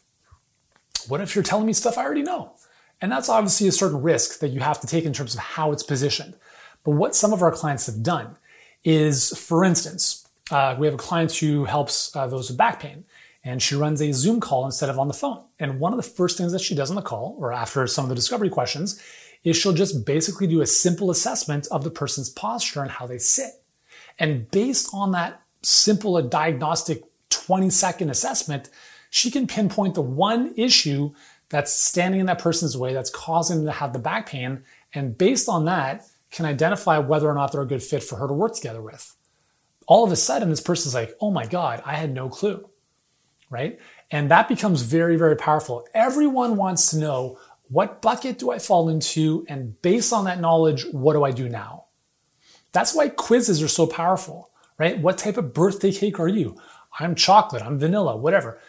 what 1.07 1.21
if 1.21 1.35
you're 1.35 1.43
telling 1.43 1.65
me 1.65 1.73
stuff 1.73 1.97
I 1.97 2.03
already 2.03 2.23
know? 2.23 2.53
And 3.01 3.11
that's 3.11 3.29
obviously 3.29 3.67
a 3.67 3.71
certain 3.71 4.01
risk 4.01 4.39
that 4.39 4.49
you 4.49 4.59
have 4.61 4.79
to 4.81 4.87
take 4.87 5.05
in 5.05 5.13
terms 5.13 5.33
of 5.33 5.39
how 5.39 5.71
it's 5.71 5.83
positioned. 5.83 6.35
But 6.83 6.91
what 6.91 7.15
some 7.15 7.33
of 7.33 7.41
our 7.41 7.51
clients 7.51 7.85
have 7.85 8.01
done 8.01 8.37
is, 8.83 9.37
for 9.37 9.63
instance, 9.63 10.27
uh, 10.49 10.75
we 10.79 10.87
have 10.87 10.93
a 10.93 10.97
client 10.97 11.35
who 11.35 11.65
helps 11.65 12.15
uh, 12.15 12.27
those 12.27 12.49
with 12.49 12.57
back 12.57 12.79
pain 12.79 13.03
and 13.43 13.61
she 13.61 13.75
runs 13.75 14.01
a 14.01 14.11
Zoom 14.11 14.39
call 14.39 14.65
instead 14.65 14.89
of 14.89 14.99
on 14.99 15.07
the 15.07 15.13
phone. 15.13 15.41
And 15.57 15.79
one 15.79 15.93
of 15.93 15.97
the 15.97 16.03
first 16.03 16.37
things 16.37 16.51
that 16.51 16.61
she 16.61 16.75
does 16.75 16.89
on 16.89 16.97
the 16.97 17.01
call, 17.01 17.37
or 17.39 17.53
after 17.53 17.85
some 17.87 18.03
of 18.03 18.09
the 18.09 18.15
discovery 18.15 18.49
questions, 18.49 19.01
is 19.43 19.55
she'll 19.55 19.73
just 19.73 20.05
basically 20.05 20.47
do 20.47 20.59
a 20.59 20.67
simple 20.67 21.09
assessment 21.11 21.65
of 21.71 21.85
the 21.85 21.91
person's 21.91 22.29
posture 22.29 22.81
and 22.81 22.91
how 22.91 23.07
they 23.07 23.17
sit. 23.17 23.51
And 24.19 24.49
based 24.51 24.89
on 24.93 25.11
that 25.11 25.41
simple 25.61 26.21
diagnostic 26.21 27.03
20 27.29 27.69
second 27.69 28.09
assessment, 28.09 28.69
she 29.09 29.31
can 29.31 29.47
pinpoint 29.47 29.95
the 29.95 30.01
one 30.01 30.53
issue 30.57 31.13
that's 31.49 31.73
standing 31.73 32.19
in 32.19 32.25
that 32.25 32.39
person's 32.39 32.77
way 32.77 32.93
that's 32.93 33.09
causing 33.09 33.57
them 33.57 33.65
to 33.65 33.71
have 33.71 33.93
the 33.93 33.99
back 33.99 34.27
pain. 34.27 34.63
And 34.93 35.17
based 35.17 35.47
on 35.47 35.65
that, 35.65 36.05
can 36.31 36.45
identify 36.45 36.97
whether 36.97 37.29
or 37.29 37.33
not 37.33 37.51
they're 37.51 37.61
a 37.61 37.65
good 37.65 37.83
fit 37.83 38.03
for 38.03 38.17
her 38.17 38.27
to 38.27 38.33
work 38.33 38.53
together 38.53 38.81
with. 38.81 39.15
All 39.87 40.03
of 40.03 40.11
a 40.11 40.15
sudden, 40.15 40.49
this 40.49 40.61
person's 40.61 40.93
like, 40.93 41.15
oh 41.21 41.31
my 41.31 41.45
God, 41.45 41.81
I 41.85 41.95
had 41.95 42.13
no 42.13 42.27
clue. 42.27 42.69
Right? 43.49 43.79
And 44.11 44.29
that 44.29 44.49
becomes 44.49 44.81
very, 44.81 45.15
very 45.15 45.37
powerful. 45.37 45.87
Everyone 45.93 46.57
wants 46.57 46.91
to 46.91 46.97
know 46.97 47.39
what 47.69 48.01
bucket 48.01 48.39
do 48.39 48.51
I 48.51 48.59
fall 48.59 48.89
into? 48.89 49.45
And 49.47 49.81
based 49.81 50.11
on 50.11 50.25
that 50.25 50.39
knowledge, 50.39 50.85
what 50.91 51.13
do 51.13 51.23
I 51.23 51.31
do 51.31 51.47
now? 51.47 51.85
That's 52.77 52.93
why 52.93 53.09
quizzes 53.09 53.63
are 53.63 53.67
so 53.67 53.87
powerful, 53.87 54.51
right? 54.77 54.99
What 54.99 55.17
type 55.17 55.37
of 55.37 55.51
birthday 55.51 55.91
cake 55.91 56.19
are 56.19 56.27
you? 56.27 56.57
I'm 56.99 57.15
chocolate, 57.15 57.63
I'm 57.63 57.79
vanilla, 57.79 58.15
whatever. 58.15 58.59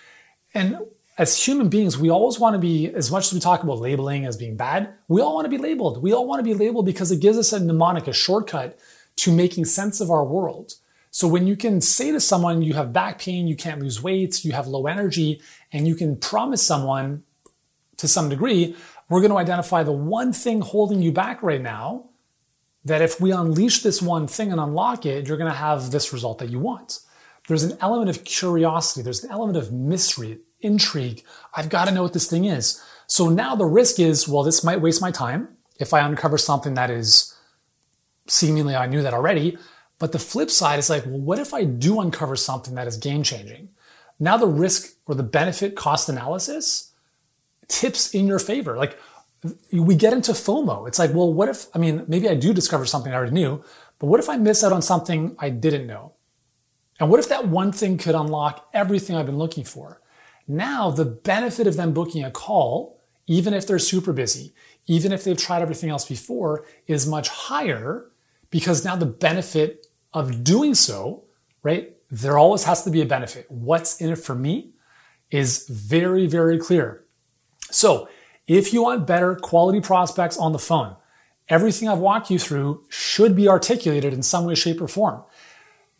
And 0.54 0.78
as 1.18 1.44
human 1.44 1.68
beings, 1.68 1.98
we 1.98 2.08
always 2.08 2.38
want 2.38 2.54
to 2.54 2.58
be, 2.58 2.88
as 2.88 3.10
much 3.10 3.26
as 3.26 3.34
we 3.34 3.40
talk 3.40 3.62
about 3.62 3.80
labeling 3.80 4.24
as 4.24 4.38
being 4.38 4.56
bad, 4.56 4.94
we 5.08 5.20
all 5.20 5.34
want 5.34 5.44
to 5.44 5.50
be 5.50 5.58
labeled. 5.58 6.02
We 6.02 6.14
all 6.14 6.26
want 6.26 6.40
to 6.40 6.42
be 6.42 6.54
labeled 6.54 6.86
because 6.86 7.12
it 7.12 7.20
gives 7.20 7.36
us 7.36 7.52
a 7.52 7.60
mnemonic, 7.60 8.08
a 8.08 8.14
shortcut 8.14 8.78
to 9.16 9.30
making 9.30 9.66
sense 9.66 10.00
of 10.00 10.10
our 10.10 10.24
world. 10.24 10.76
So 11.10 11.28
when 11.28 11.46
you 11.46 11.54
can 11.54 11.82
say 11.82 12.10
to 12.10 12.18
someone, 12.18 12.62
you 12.62 12.72
have 12.72 12.94
back 12.94 13.18
pain, 13.18 13.46
you 13.46 13.56
can't 13.56 13.82
lose 13.82 14.02
weight, 14.02 14.42
you 14.42 14.52
have 14.52 14.66
low 14.66 14.86
energy, 14.86 15.42
and 15.70 15.86
you 15.86 15.94
can 15.94 16.16
promise 16.16 16.66
someone 16.66 17.24
to 17.98 18.08
some 18.08 18.30
degree, 18.30 18.74
we're 19.10 19.20
going 19.20 19.32
to 19.32 19.36
identify 19.36 19.82
the 19.82 19.92
one 19.92 20.32
thing 20.32 20.62
holding 20.62 21.02
you 21.02 21.12
back 21.12 21.42
right 21.42 21.60
now. 21.60 22.06
That 22.88 23.02
if 23.02 23.20
we 23.20 23.30
unleash 23.32 23.82
this 23.82 24.02
one 24.02 24.26
thing 24.26 24.50
and 24.50 24.60
unlock 24.60 25.06
it, 25.06 25.26
you're 25.26 25.36
going 25.36 25.50
to 25.50 25.56
have 25.56 25.90
this 25.90 26.12
result 26.12 26.38
that 26.38 26.50
you 26.50 26.58
want. 26.58 27.00
There's 27.46 27.62
an 27.62 27.78
element 27.80 28.10
of 28.10 28.24
curiosity, 28.24 29.02
there's 29.02 29.24
an 29.24 29.30
element 29.30 29.56
of 29.56 29.72
mystery, 29.72 30.40
intrigue. 30.60 31.22
I've 31.54 31.70
got 31.70 31.86
to 31.86 31.94
know 31.94 32.02
what 32.02 32.12
this 32.12 32.28
thing 32.28 32.44
is. 32.44 32.82
So 33.06 33.28
now 33.28 33.54
the 33.56 33.64
risk 33.64 33.98
is, 33.98 34.28
well, 34.28 34.42
this 34.42 34.62
might 34.64 34.80
waste 34.80 35.00
my 35.00 35.10
time 35.10 35.48
if 35.80 35.94
I 35.94 36.00
uncover 36.00 36.36
something 36.36 36.74
that 36.74 36.90
is 36.90 37.34
seemingly 38.26 38.76
I 38.76 38.86
knew 38.86 39.02
that 39.02 39.14
already. 39.14 39.56
But 39.98 40.12
the 40.12 40.18
flip 40.18 40.50
side 40.50 40.78
is 40.78 40.90
like, 40.90 41.06
well, 41.06 41.18
what 41.18 41.38
if 41.38 41.54
I 41.54 41.64
do 41.64 42.00
uncover 42.00 42.36
something 42.36 42.74
that 42.74 42.86
is 42.86 42.96
game 42.96 43.22
changing? 43.22 43.70
Now 44.20 44.36
the 44.36 44.46
risk 44.46 44.96
or 45.06 45.14
the 45.14 45.22
benefit 45.22 45.74
cost 45.74 46.08
analysis 46.08 46.92
tips 47.66 48.14
in 48.14 48.26
your 48.26 48.38
favor. 48.38 48.76
Like 48.76 48.98
we 49.72 49.94
get 49.94 50.12
into 50.12 50.32
FOMO. 50.32 50.88
It's 50.88 50.98
like, 50.98 51.12
well, 51.14 51.32
what 51.32 51.48
if, 51.48 51.66
I 51.74 51.78
mean, 51.78 52.04
maybe 52.08 52.28
I 52.28 52.34
do 52.34 52.52
discover 52.52 52.84
something 52.84 53.12
I 53.12 53.16
already 53.16 53.32
knew, 53.32 53.62
but 53.98 54.06
what 54.06 54.20
if 54.20 54.28
I 54.28 54.36
miss 54.36 54.64
out 54.64 54.72
on 54.72 54.82
something 54.82 55.36
I 55.38 55.50
didn't 55.50 55.86
know? 55.86 56.14
And 57.00 57.10
what 57.10 57.20
if 57.20 57.28
that 57.28 57.46
one 57.46 57.70
thing 57.70 57.98
could 57.98 58.14
unlock 58.14 58.68
everything 58.74 59.16
I've 59.16 59.26
been 59.26 59.38
looking 59.38 59.64
for? 59.64 60.00
Now, 60.48 60.90
the 60.90 61.04
benefit 61.04 61.66
of 61.66 61.76
them 61.76 61.92
booking 61.92 62.24
a 62.24 62.30
call, 62.30 63.00
even 63.26 63.54
if 63.54 63.66
they're 63.66 63.78
super 63.78 64.12
busy, 64.12 64.54
even 64.86 65.12
if 65.12 65.22
they've 65.22 65.36
tried 65.36 65.62
everything 65.62 65.90
else 65.90 66.06
before, 66.06 66.64
is 66.86 67.06
much 67.06 67.28
higher 67.28 68.10
because 68.50 68.84
now 68.84 68.96
the 68.96 69.06
benefit 69.06 69.86
of 70.12 70.42
doing 70.42 70.74
so, 70.74 71.24
right? 71.62 71.94
There 72.10 72.38
always 72.38 72.64
has 72.64 72.82
to 72.84 72.90
be 72.90 73.02
a 73.02 73.06
benefit. 73.06 73.46
What's 73.50 74.00
in 74.00 74.10
it 74.10 74.16
for 74.16 74.34
me 74.34 74.72
is 75.30 75.68
very, 75.68 76.26
very 76.26 76.58
clear. 76.58 77.04
So 77.70 78.08
if 78.48 78.72
you 78.72 78.82
want 78.82 79.06
better 79.06 79.36
quality 79.36 79.80
prospects 79.80 80.38
on 80.38 80.52
the 80.52 80.58
phone, 80.58 80.96
everything 81.48 81.88
I've 81.88 81.98
walked 81.98 82.30
you 82.30 82.38
through 82.38 82.82
should 82.88 83.36
be 83.36 83.46
articulated 83.46 84.14
in 84.14 84.22
some 84.22 84.46
way, 84.46 84.54
shape, 84.54 84.80
or 84.80 84.88
form. 84.88 85.22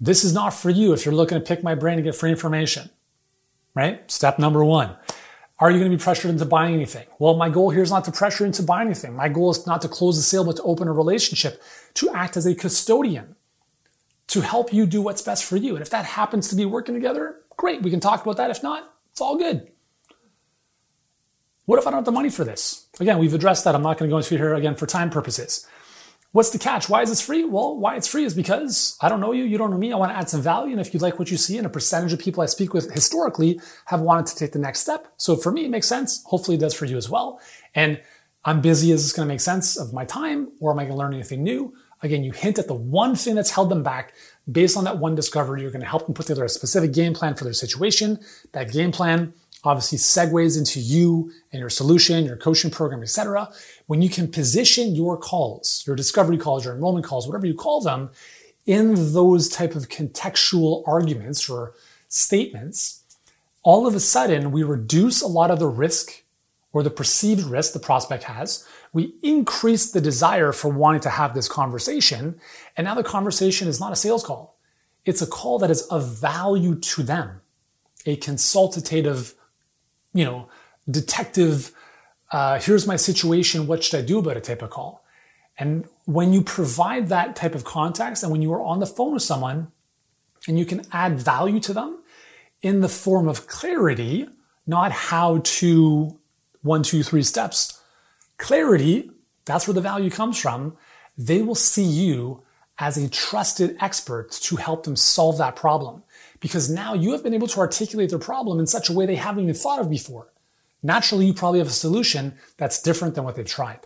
This 0.00 0.24
is 0.24 0.32
not 0.32 0.54
for 0.54 0.70
you 0.70 0.92
if 0.92 1.04
you're 1.04 1.14
looking 1.14 1.38
to 1.38 1.44
pick 1.44 1.62
my 1.62 1.74
brain 1.74 1.98
and 1.98 2.04
get 2.04 2.16
free 2.16 2.30
information, 2.30 2.88
right? 3.74 4.10
Step 4.10 4.38
number 4.38 4.64
one. 4.64 4.96
Are 5.60 5.70
you 5.70 5.78
going 5.78 5.90
to 5.90 5.96
be 5.96 6.02
pressured 6.02 6.30
into 6.30 6.44
buying 6.44 6.72
anything? 6.72 7.06
Well, 7.18 7.36
my 7.36 7.50
goal 7.50 7.70
here 7.70 7.82
is 7.82 7.90
not 7.90 8.04
to 8.04 8.12
pressure 8.12 8.46
into 8.46 8.62
buying 8.62 8.86
anything. 8.86 9.14
My 9.14 9.28
goal 9.28 9.50
is 9.50 9.66
not 9.66 9.82
to 9.82 9.88
close 9.88 10.16
the 10.16 10.22
sale, 10.22 10.44
but 10.44 10.56
to 10.56 10.62
open 10.62 10.88
a 10.88 10.92
relationship, 10.92 11.60
to 11.94 12.10
act 12.10 12.36
as 12.36 12.46
a 12.46 12.54
custodian, 12.54 13.34
to 14.28 14.40
help 14.40 14.72
you 14.72 14.86
do 14.86 15.02
what's 15.02 15.20
best 15.20 15.44
for 15.44 15.56
you. 15.56 15.74
And 15.74 15.82
if 15.82 15.90
that 15.90 16.04
happens 16.04 16.48
to 16.48 16.56
be 16.56 16.64
working 16.64 16.94
together, 16.94 17.40
great. 17.56 17.82
We 17.82 17.90
can 17.90 17.98
talk 17.98 18.22
about 18.22 18.36
that. 18.36 18.50
If 18.50 18.62
not, 18.62 18.94
it's 19.10 19.20
all 19.20 19.36
good. 19.36 19.68
What 21.68 21.78
if 21.78 21.86
I 21.86 21.90
don't 21.90 21.98
have 21.98 22.06
the 22.06 22.12
money 22.12 22.30
for 22.30 22.44
this? 22.44 22.88
Again, 22.98 23.18
we've 23.18 23.34
addressed 23.34 23.64
that. 23.64 23.74
I'm 23.74 23.82
not 23.82 23.98
going 23.98 24.08
to 24.08 24.12
go 24.14 24.16
into 24.16 24.34
it 24.34 24.38
here 24.38 24.54
again 24.54 24.74
for 24.74 24.86
time 24.86 25.10
purposes. 25.10 25.66
What's 26.32 26.48
the 26.48 26.58
catch? 26.58 26.88
Why 26.88 27.02
is 27.02 27.10
this 27.10 27.20
free? 27.20 27.44
Well, 27.44 27.76
why 27.76 27.96
it's 27.96 28.08
free 28.08 28.24
is 28.24 28.32
because 28.32 28.96
I 29.02 29.10
don't 29.10 29.20
know 29.20 29.32
you, 29.32 29.44
you 29.44 29.58
don't 29.58 29.70
know 29.70 29.76
me. 29.76 29.92
I 29.92 29.96
want 29.96 30.10
to 30.10 30.16
add 30.16 30.30
some 30.30 30.40
value. 30.40 30.72
And 30.72 30.80
if 30.80 30.94
you 30.94 31.00
like 31.00 31.18
what 31.18 31.30
you 31.30 31.36
see, 31.36 31.58
and 31.58 31.66
a 31.66 31.68
percentage 31.68 32.14
of 32.14 32.20
people 32.20 32.42
I 32.42 32.46
speak 32.46 32.72
with 32.72 32.90
historically 32.90 33.60
have 33.84 34.00
wanted 34.00 34.28
to 34.28 34.36
take 34.36 34.52
the 34.52 34.58
next 34.58 34.80
step. 34.80 35.08
So 35.18 35.36
for 35.36 35.52
me, 35.52 35.66
it 35.66 35.70
makes 35.70 35.86
sense. 35.86 36.24
Hopefully 36.24 36.56
it 36.56 36.60
does 36.60 36.72
for 36.72 36.86
you 36.86 36.96
as 36.96 37.10
well. 37.10 37.38
And 37.74 38.00
I'm 38.46 38.62
busy. 38.62 38.90
Is 38.90 39.02
this 39.02 39.12
going 39.12 39.28
to 39.28 39.30
make 39.34 39.40
sense 39.40 39.76
of 39.76 39.92
my 39.92 40.06
time 40.06 40.48
or 40.60 40.72
am 40.72 40.78
I 40.78 40.84
going 40.84 40.94
to 40.94 40.98
learn 40.98 41.12
anything 41.12 41.42
new? 41.42 41.74
Again, 42.00 42.24
you 42.24 42.32
hint 42.32 42.58
at 42.58 42.68
the 42.68 42.74
one 42.74 43.14
thing 43.14 43.34
that's 43.34 43.50
held 43.50 43.68
them 43.68 43.82
back. 43.82 44.14
Based 44.50 44.78
on 44.78 44.84
that 44.84 44.96
one 44.96 45.14
discovery, 45.14 45.60
you're 45.60 45.70
going 45.70 45.82
to 45.82 45.86
help 45.86 46.06
them 46.06 46.14
put 46.14 46.24
together 46.24 46.44
a 46.44 46.48
specific 46.48 46.94
game 46.94 47.12
plan 47.12 47.34
for 47.34 47.44
their 47.44 47.52
situation. 47.52 48.20
That 48.52 48.72
game 48.72 48.90
plan 48.90 49.34
obviously 49.64 49.98
segues 49.98 50.56
into 50.56 50.80
you 50.80 51.32
and 51.52 51.60
your 51.60 51.70
solution, 51.70 52.24
your 52.24 52.36
coaching 52.36 52.70
program, 52.70 53.02
etc. 53.02 53.48
When 53.86 54.02
you 54.02 54.08
can 54.08 54.30
position 54.30 54.94
your 54.94 55.16
calls, 55.16 55.82
your 55.86 55.96
discovery 55.96 56.38
calls, 56.38 56.64
your 56.64 56.74
enrollment 56.74 57.04
calls, 57.04 57.26
whatever 57.26 57.46
you 57.46 57.54
call 57.54 57.80
them, 57.80 58.10
in 58.66 59.12
those 59.12 59.48
type 59.48 59.74
of 59.74 59.88
contextual 59.88 60.86
arguments 60.86 61.48
or 61.48 61.74
statements, 62.08 63.02
all 63.62 63.86
of 63.86 63.94
a 63.94 64.00
sudden 64.00 64.52
we 64.52 64.62
reduce 64.62 65.22
a 65.22 65.26
lot 65.26 65.50
of 65.50 65.58
the 65.58 65.66
risk 65.66 66.22
or 66.72 66.82
the 66.82 66.90
perceived 66.90 67.44
risk 67.44 67.72
the 67.72 67.78
prospect 67.78 68.24
has. 68.24 68.66
We 68.92 69.14
increase 69.22 69.90
the 69.90 70.00
desire 70.00 70.52
for 70.52 70.68
wanting 70.68 71.00
to 71.02 71.10
have 71.10 71.34
this 71.34 71.48
conversation. 71.48 72.38
And 72.76 72.84
now 72.84 72.94
the 72.94 73.02
conversation 73.02 73.68
is 73.68 73.80
not 73.80 73.92
a 73.92 73.96
sales 73.96 74.24
call. 74.24 74.56
It's 75.04 75.22
a 75.22 75.26
call 75.26 75.58
that 75.60 75.70
is 75.70 75.82
of 75.82 76.06
value 76.06 76.74
to 76.74 77.02
them, 77.02 77.40
a 78.04 78.16
consultative 78.16 79.34
you 80.18 80.24
know, 80.24 80.48
detective, 80.90 81.70
uh, 82.32 82.58
here's 82.58 82.88
my 82.88 82.96
situation, 82.96 83.68
what 83.68 83.84
should 83.84 84.00
I 84.00 84.04
do 84.04 84.18
about 84.18 84.36
it 84.36 84.42
type 84.42 84.62
of 84.62 84.70
call. 84.70 85.04
And 85.56 85.84
when 86.06 86.32
you 86.32 86.42
provide 86.42 87.08
that 87.10 87.36
type 87.36 87.54
of 87.54 87.62
context 87.62 88.24
and 88.24 88.32
when 88.32 88.42
you 88.42 88.52
are 88.52 88.60
on 88.60 88.80
the 88.80 88.86
phone 88.86 89.14
with 89.14 89.22
someone 89.22 89.70
and 90.48 90.58
you 90.58 90.66
can 90.66 90.82
add 90.90 91.20
value 91.20 91.60
to 91.60 91.72
them 91.72 92.02
in 92.62 92.80
the 92.80 92.88
form 92.88 93.28
of 93.28 93.46
clarity, 93.46 94.28
not 94.66 94.90
how 94.90 95.40
to 95.44 96.18
one, 96.62 96.82
two, 96.82 97.04
three 97.04 97.22
steps, 97.22 97.80
clarity, 98.38 99.12
that's 99.44 99.68
where 99.68 99.74
the 99.74 99.80
value 99.80 100.10
comes 100.10 100.36
from. 100.36 100.76
They 101.16 101.42
will 101.42 101.54
see 101.54 101.84
you 101.84 102.42
as 102.80 102.96
a 102.96 103.08
trusted 103.08 103.76
expert 103.80 104.32
to 104.32 104.56
help 104.56 104.82
them 104.82 104.96
solve 104.96 105.38
that 105.38 105.54
problem 105.54 106.02
because 106.40 106.70
now 106.70 106.94
you 106.94 107.12
have 107.12 107.22
been 107.22 107.34
able 107.34 107.48
to 107.48 107.60
articulate 107.60 108.10
their 108.10 108.18
problem 108.18 108.58
in 108.58 108.66
such 108.66 108.88
a 108.88 108.92
way 108.92 109.06
they 109.06 109.16
haven't 109.16 109.42
even 109.42 109.54
thought 109.54 109.80
of 109.80 109.90
before. 109.90 110.32
naturally 110.82 111.26
you 111.26 111.34
probably 111.34 111.58
have 111.58 111.68
a 111.68 111.72
solution 111.72 112.34
that's 112.56 112.80
different 112.80 113.14
than 113.14 113.24
what 113.24 113.34
they've 113.34 113.46
tried. 113.46 113.80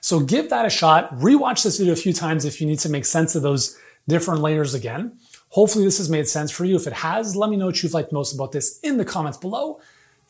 So 0.00 0.20
give 0.20 0.50
that 0.50 0.66
a 0.66 0.70
shot. 0.70 1.12
Rewatch 1.18 1.62
this 1.62 1.78
video 1.78 1.92
a 1.92 1.96
few 1.96 2.12
times 2.12 2.44
if 2.44 2.60
you 2.60 2.66
need 2.66 2.78
to 2.80 2.88
make 2.88 3.04
sense 3.04 3.34
of 3.34 3.42
those 3.42 3.76
different 4.06 4.40
layers 4.40 4.74
again. 4.74 5.18
Hopefully 5.50 5.84
this 5.84 5.98
has 5.98 6.10
made 6.10 6.28
sense 6.28 6.50
for 6.50 6.64
you. 6.64 6.76
If 6.76 6.86
it 6.86 6.92
has, 6.92 7.36
let 7.36 7.50
me 7.50 7.56
know 7.56 7.66
what 7.66 7.82
you've 7.82 7.94
liked 7.94 8.12
most 8.12 8.34
about 8.34 8.52
this 8.52 8.78
in 8.80 8.98
the 8.98 9.04
comments 9.04 9.38
below. 9.38 9.80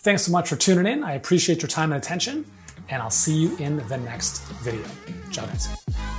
Thanks 0.00 0.22
so 0.22 0.33
much 0.33 0.48
for 0.48 0.57
tuning 0.57 0.90
in. 0.90 1.02
I 1.02 1.14
appreciate 1.14 1.61
your 1.61 1.68
time 1.68 1.92
and 1.92 2.02
attention, 2.02 2.44
and 2.88 3.02
I'll 3.02 3.11
see 3.11 3.35
you 3.35 3.57
in 3.59 3.78
the 3.88 3.98
next 3.98 4.46
video. 4.62 4.85
Ciao, 5.31 5.44
guys. 5.46 5.68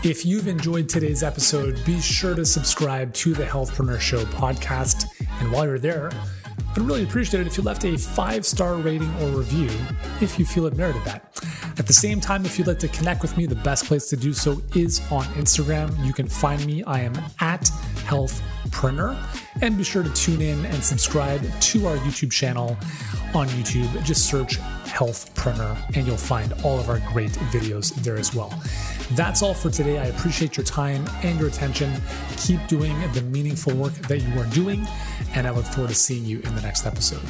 If 0.04 0.26
you've 0.26 0.48
enjoyed 0.48 0.90
today's 0.90 1.24
episode, 1.24 1.84
be 1.86 2.02
sure 2.02 2.36
to 2.36 2.46
subscribe 2.46 3.14
to 3.16 3.34
the 3.34 3.46
Healthpreneur 3.46 4.00
Show 4.00 4.24
podcast. 4.26 5.06
And 5.40 5.52
while 5.52 5.66
you're 5.66 5.80
there, 5.80 6.12
I'd 6.72 6.78
really 6.78 7.04
appreciate 7.04 7.42
it 7.42 7.48
if 7.48 7.58
you 7.58 7.64
left 7.64 7.84
a 7.84 7.98
five 7.98 8.46
star 8.46 8.76
rating 8.76 9.14
or 9.22 9.38
review 9.38 9.70
if 10.22 10.38
you 10.38 10.46
feel 10.46 10.66
it 10.66 10.76
merited 10.76 11.04
that. 11.06 11.26
At 11.78 11.88
the 11.88 11.94
same 11.94 12.20
time, 12.20 12.46
if 12.46 12.58
you'd 12.58 12.68
like 12.68 12.80
to 12.80 12.88
connect 12.90 13.22
with 13.22 13.38
me, 13.38 13.46
the 13.46 13.56
best 13.56 13.86
place 13.86 14.08
to 14.10 14.18
do 14.18 14.34
so 14.34 14.62
is 14.76 15.00
on 15.12 15.24
Instagram. 15.36 16.06
You 16.06 16.14
can 16.14 16.28
find 16.28 16.64
me. 16.66 16.84
I 16.84 17.02
am 17.02 17.14
at 17.40 17.64
Healthpreneur. 18.06 19.18
And 19.62 19.78
be 19.78 19.84
sure 19.84 20.04
to 20.04 20.14
tune 20.14 20.42
in 20.42 20.66
and 20.66 20.84
subscribe 20.84 21.42
to 21.42 21.88
our 21.88 21.98
YouTube 21.98 22.32
channel 22.32 22.78
on 23.34 23.48
YouTube. 23.50 24.04
Just 24.04 24.28
search 24.28 24.60
Healthpreneur 24.90 25.96
and 25.96 26.06
you'll 26.06 26.18
find 26.18 26.54
all 26.64 26.80
of 26.80 26.90
our 26.90 27.00
great 27.12 27.32
videos 27.52 27.94
there 28.04 28.18
as 28.18 28.34
well. 28.36 28.54
That's 29.12 29.42
all 29.42 29.54
for 29.54 29.70
today. 29.70 29.98
I 29.98 30.06
appreciate 30.06 30.58
your 30.58 30.66
time 30.66 31.08
and 31.24 31.40
your 31.40 31.48
attention. 31.48 31.94
Keep 32.38 32.68
doing 32.68 32.96
the 33.14 33.22
meaningful 33.24 33.74
work 33.74 33.94
that 33.94 34.20
you 34.20 34.40
are 34.40 34.46
doing, 34.48 34.86
and 35.36 35.48
I 35.48 35.52
look 35.52 35.66
forward 35.66 35.90
to 35.90 35.96
seeing 35.96 36.26
you 36.26 36.40
in 36.42 36.56
the 36.56 36.62
next 36.62 36.86
episode. 36.86 37.22